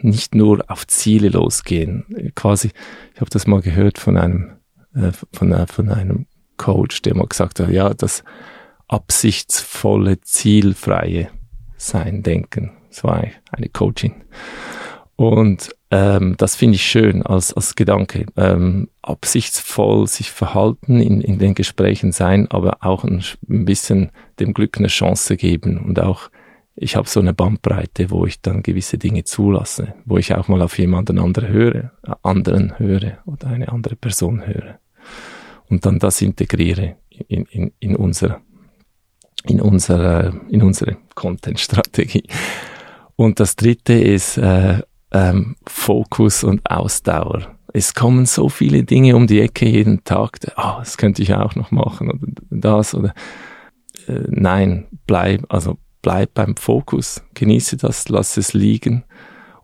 nicht 0.00 0.34
nur 0.34 0.64
auf 0.68 0.86
Ziele 0.86 1.28
losgehen. 1.28 2.32
Quasi, 2.34 2.70
ich 3.14 3.20
habe 3.20 3.30
das 3.30 3.46
mal 3.46 3.60
gehört 3.60 3.98
von 3.98 4.16
einem 4.16 4.58
äh, 4.94 5.12
von, 5.32 5.52
äh, 5.52 5.66
von 5.66 5.90
einem 5.90 6.26
Coach, 6.58 7.00
der 7.02 7.16
mal 7.16 7.26
gesagt 7.26 7.60
hat, 7.60 7.70
ja, 7.70 7.94
das 7.94 8.22
absichtsvolle, 8.88 10.20
zielfreie 10.20 11.30
Sein, 11.76 12.22
Denken. 12.22 12.72
Das 12.88 13.04
war 13.04 13.22
eine 13.52 13.68
Coaching. 13.68 14.24
Und 15.16 15.70
ähm, 15.90 16.34
das 16.38 16.56
finde 16.56 16.76
ich 16.76 16.82
schön 16.82 17.22
als, 17.22 17.52
als 17.52 17.74
Gedanke. 17.74 18.26
Ähm, 18.36 18.88
absichtsvoll 19.02 20.06
sich 20.06 20.30
verhalten, 20.30 21.00
in, 21.00 21.20
in 21.20 21.38
den 21.38 21.54
Gesprächen 21.54 22.12
sein, 22.12 22.50
aber 22.50 22.78
auch 22.80 23.04
ein, 23.04 23.22
ein 23.48 23.64
bisschen 23.64 24.10
dem 24.38 24.54
Glück 24.54 24.78
eine 24.78 24.88
Chance 24.88 25.36
geben 25.36 25.78
und 25.78 26.00
auch 26.00 26.30
ich 26.80 26.94
habe 26.94 27.08
so 27.08 27.18
eine 27.18 27.34
Bandbreite, 27.34 28.10
wo 28.10 28.24
ich 28.24 28.40
dann 28.40 28.62
gewisse 28.62 28.98
Dinge 28.98 29.24
zulasse, 29.24 29.94
wo 30.04 30.16
ich 30.16 30.32
auch 30.36 30.46
mal 30.46 30.62
auf 30.62 30.78
jemanden 30.78 31.18
anderen 31.18 31.48
höre, 31.48 31.90
äh, 32.04 32.12
anderen 32.22 32.78
höre 32.78 33.18
oder 33.26 33.48
eine 33.48 33.72
andere 33.72 33.96
Person 33.96 34.46
höre 34.46 34.78
und 35.68 35.84
dann 35.84 35.98
das 35.98 36.22
integriere 36.22 36.96
in, 37.28 37.44
in, 37.46 37.72
in 37.78 37.96
unser 37.96 38.40
in 39.44 39.60
unsere 39.60 40.40
in 40.48 40.62
unsere 40.62 40.96
Content-Strategie. 41.14 42.24
Und 43.16 43.40
das 43.40 43.56
dritte 43.56 43.94
ist 43.94 44.38
äh, 44.38 44.82
ähm, 45.12 45.56
Fokus 45.66 46.44
und 46.44 46.68
Ausdauer. 46.70 47.56
Es 47.72 47.94
kommen 47.94 48.26
so 48.26 48.48
viele 48.48 48.82
Dinge 48.84 49.14
um 49.16 49.26
die 49.26 49.40
Ecke 49.40 49.66
jeden 49.66 50.04
Tag. 50.04 50.38
Ah, 50.56 50.76
oh, 50.76 50.78
das 50.80 50.96
könnte 50.96 51.22
ich 51.22 51.34
auch 51.34 51.54
noch 51.54 51.70
machen 51.70 52.10
oder 52.10 52.26
das 52.50 52.94
oder 52.94 53.14
äh, 54.06 54.22
nein, 54.28 54.86
bleib, 55.06 55.44
also 55.48 55.78
bleib 56.02 56.34
beim 56.34 56.56
Fokus, 56.56 57.22
genieße 57.34 57.76
das, 57.76 58.08
lass 58.08 58.36
es 58.36 58.54
liegen 58.54 59.04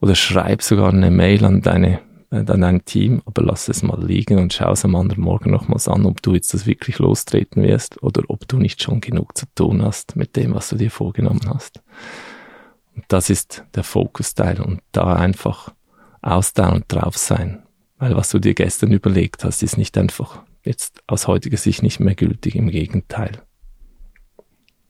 oder 0.00 0.14
schreib 0.14 0.62
sogar 0.62 0.92
eine 0.92 1.10
Mail 1.10 1.44
an 1.44 1.62
deine 1.62 2.00
äh, 2.34 2.50
an 2.50 2.60
dein 2.60 2.84
Team, 2.84 3.22
aber 3.26 3.42
lass 3.42 3.68
es 3.68 3.82
mal 3.82 4.04
liegen 4.04 4.38
und 4.38 4.52
schau 4.52 4.72
es 4.72 4.84
am 4.84 4.96
anderen 4.96 5.22
Morgen 5.22 5.50
nochmals 5.50 5.88
an, 5.88 6.04
ob 6.04 6.20
du 6.22 6.34
jetzt 6.34 6.52
das 6.52 6.66
wirklich 6.66 6.98
lostreten 6.98 7.62
wirst 7.62 8.02
oder 8.02 8.22
ob 8.28 8.48
du 8.48 8.58
nicht 8.58 8.82
schon 8.82 9.00
genug 9.00 9.36
zu 9.38 9.46
tun 9.54 9.82
hast 9.82 10.16
mit 10.16 10.36
dem, 10.36 10.54
was 10.54 10.68
du 10.68 10.76
dir 10.76 10.90
vorgenommen 10.90 11.42
hast. 11.46 11.82
Und 12.96 13.04
das 13.08 13.30
ist 13.30 13.64
der 13.74 13.84
Fokusteil 13.84 14.60
und 14.60 14.80
da 14.92 15.14
einfach 15.14 15.72
ausdauernd 16.22 16.86
drauf 16.88 17.16
sein. 17.16 17.62
Weil 17.98 18.16
was 18.16 18.30
du 18.30 18.38
dir 18.38 18.54
gestern 18.54 18.92
überlegt 18.92 19.44
hast, 19.44 19.62
ist 19.62 19.78
nicht 19.78 19.96
einfach 19.96 20.42
jetzt 20.64 21.02
aus 21.06 21.28
heutiger 21.28 21.56
Sicht 21.56 21.82
nicht 21.82 22.00
mehr 22.00 22.14
gültig, 22.14 22.56
im 22.56 22.68
Gegenteil. 22.68 23.42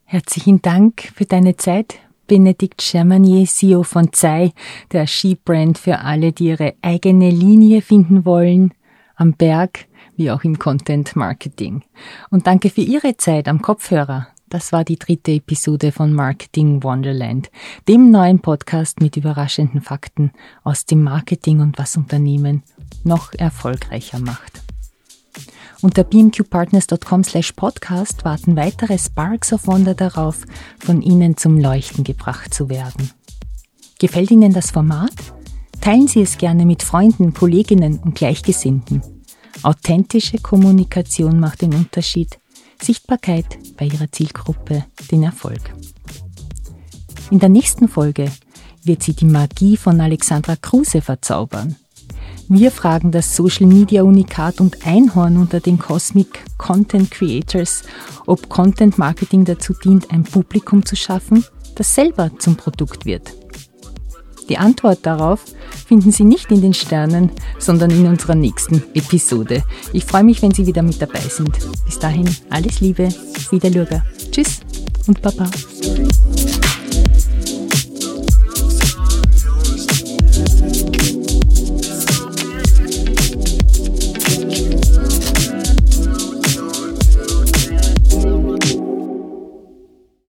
Herzlichen 0.04 0.62
Dank 0.62 1.12
für 1.14 1.24
deine 1.24 1.57
Zeit, 1.57 1.98
Benedikt 2.27 2.83
Germanier, 2.91 3.47
CEO 3.47 3.83
von 3.83 4.13
Zei, 4.13 4.53
der 4.93 5.07
Skibrand 5.07 5.79
für 5.79 6.01
alle, 6.01 6.33
die 6.33 6.47
ihre 6.47 6.75
eigene 6.83 7.31
Linie 7.31 7.83
finden 7.83 8.25
wollen, 8.25 8.73
am 9.17 9.35
Berg 9.35 9.87
wie 10.17 10.31
auch 10.31 10.45
im 10.45 10.59
Content 10.59 11.17
Marketing. 11.17 11.83
Und 12.31 12.47
danke 12.47 12.71
für 12.71 12.81
Ihre 12.81 13.17
Zeit 13.17 13.49
am 13.49 13.61
Kopfhörer. 13.61 14.29
Das 14.49 14.73
war 14.73 14.85
die 14.85 14.99
dritte 14.99 15.33
Episode 15.33 15.91
von 15.91 16.13
Marketing 16.13 16.83
Wonderland, 16.85 17.51
dem 17.89 18.11
neuen 18.11 18.41
Podcast 18.41 19.01
mit 19.01 19.17
überraschenden 19.17 19.81
Fakten 19.81 20.31
aus 20.63 20.85
dem 20.85 21.03
Marketing 21.03 21.61
und 21.61 21.79
was 21.79 21.97
Unternehmen 21.97 22.63
noch 23.03 23.33
erfolgreicher 23.33 24.21
macht. 24.21 24.63
Unter 25.85 26.03
beamqpartners.com 26.03 27.25
slash 27.25 27.53
podcast 27.53 28.25
warten 28.25 28.57
weitere 28.57 28.97
Sparks 28.97 29.53
of 29.53 29.66
Wonder 29.66 29.94
darauf, 29.94 30.47
von 30.79 31.03
Ihnen 31.03 31.37
zum 31.37 31.59
Leuchten 31.59 32.05
gebracht 32.05 32.55
zu 32.55 32.70
werden. 32.70 33.11
Gefällt 33.99 34.31
Ihnen 34.31 34.55
das 34.55 34.70
Format? 34.70 35.12
Teilen 35.83 36.09
Sie 36.09 36.23
es 36.23 36.38
gerne 36.38 36.64
mit 36.64 36.83
Freunden, 36.83 37.35
Kolleginnen 37.35 37.99
und 37.99 38.14
Gleichgesinnten. 38.14 39.03
Authentische 39.62 40.38
Kommunikation 40.38 41.38
macht 41.38 41.61
den 41.61 41.75
Unterschied. 41.75 42.38
Sichtbarkeit 42.83 43.59
bei 43.77 43.85
Ihrer 43.85 44.11
Zielgruppe 44.11 44.87
den 45.11 45.23
Erfolg. 45.23 45.75
In 47.31 47.40
der 47.40 47.51
nächsten 47.51 47.88
Folge 47.88 48.33
wird 48.85 49.03
sie 49.03 49.12
die 49.12 49.27
Magie 49.27 49.77
von 49.77 50.01
Alexandra 50.01 50.57
Kruse 50.57 51.03
verzaubern. 51.03 51.77
Wir 52.48 52.70
fragen 52.70 53.11
das 53.11 53.35
Social 53.35 53.66
Media 53.66 54.02
Unikat 54.02 54.61
und 54.61 54.87
Einhorn 54.87 55.38
unter 55.38 55.61
den 55.61 55.78
Cosmic 55.78 56.44
Content 56.59 57.11
Creators, 57.11 57.83
ob 58.26 58.48
Content 58.48 58.98
Marketing 58.98 59.44
dazu 59.44 59.72
dient, 59.72 60.11
ein 60.11 60.24
Publikum 60.24 60.85
zu 60.85 60.94
schaffen, 60.94 61.44
das 61.74 61.94
selber 61.94 62.30
zum 62.38 62.57
Produkt 62.57 63.07
wird. 63.07 63.33
Die 64.48 64.59
Antwort 64.59 65.07
darauf 65.07 65.40
finden 65.87 66.12
Sie 66.12 66.24
nicht 66.24 66.50
in 66.50 66.61
den 66.61 66.74
Sternen, 66.74 67.30
sondern 67.59 67.90
in 67.90 68.07
unserer 68.07 68.35
nächsten 68.35 68.83
Episode. 68.94 69.64
Ich 69.94 70.04
freue 70.04 70.24
mich, 70.24 70.42
wenn 70.42 70.52
Sie 70.52 70.66
wieder 70.66 70.83
mit 70.83 71.00
dabei 71.00 71.20
sind. 71.20 71.59
Bis 71.87 71.98
dahin 71.98 72.28
alles 72.50 72.80
Liebe, 72.80 73.09
Wiederlürger. 73.50 74.04
Tschüss 74.30 74.61
und 75.07 75.22
Baba. 75.22 75.50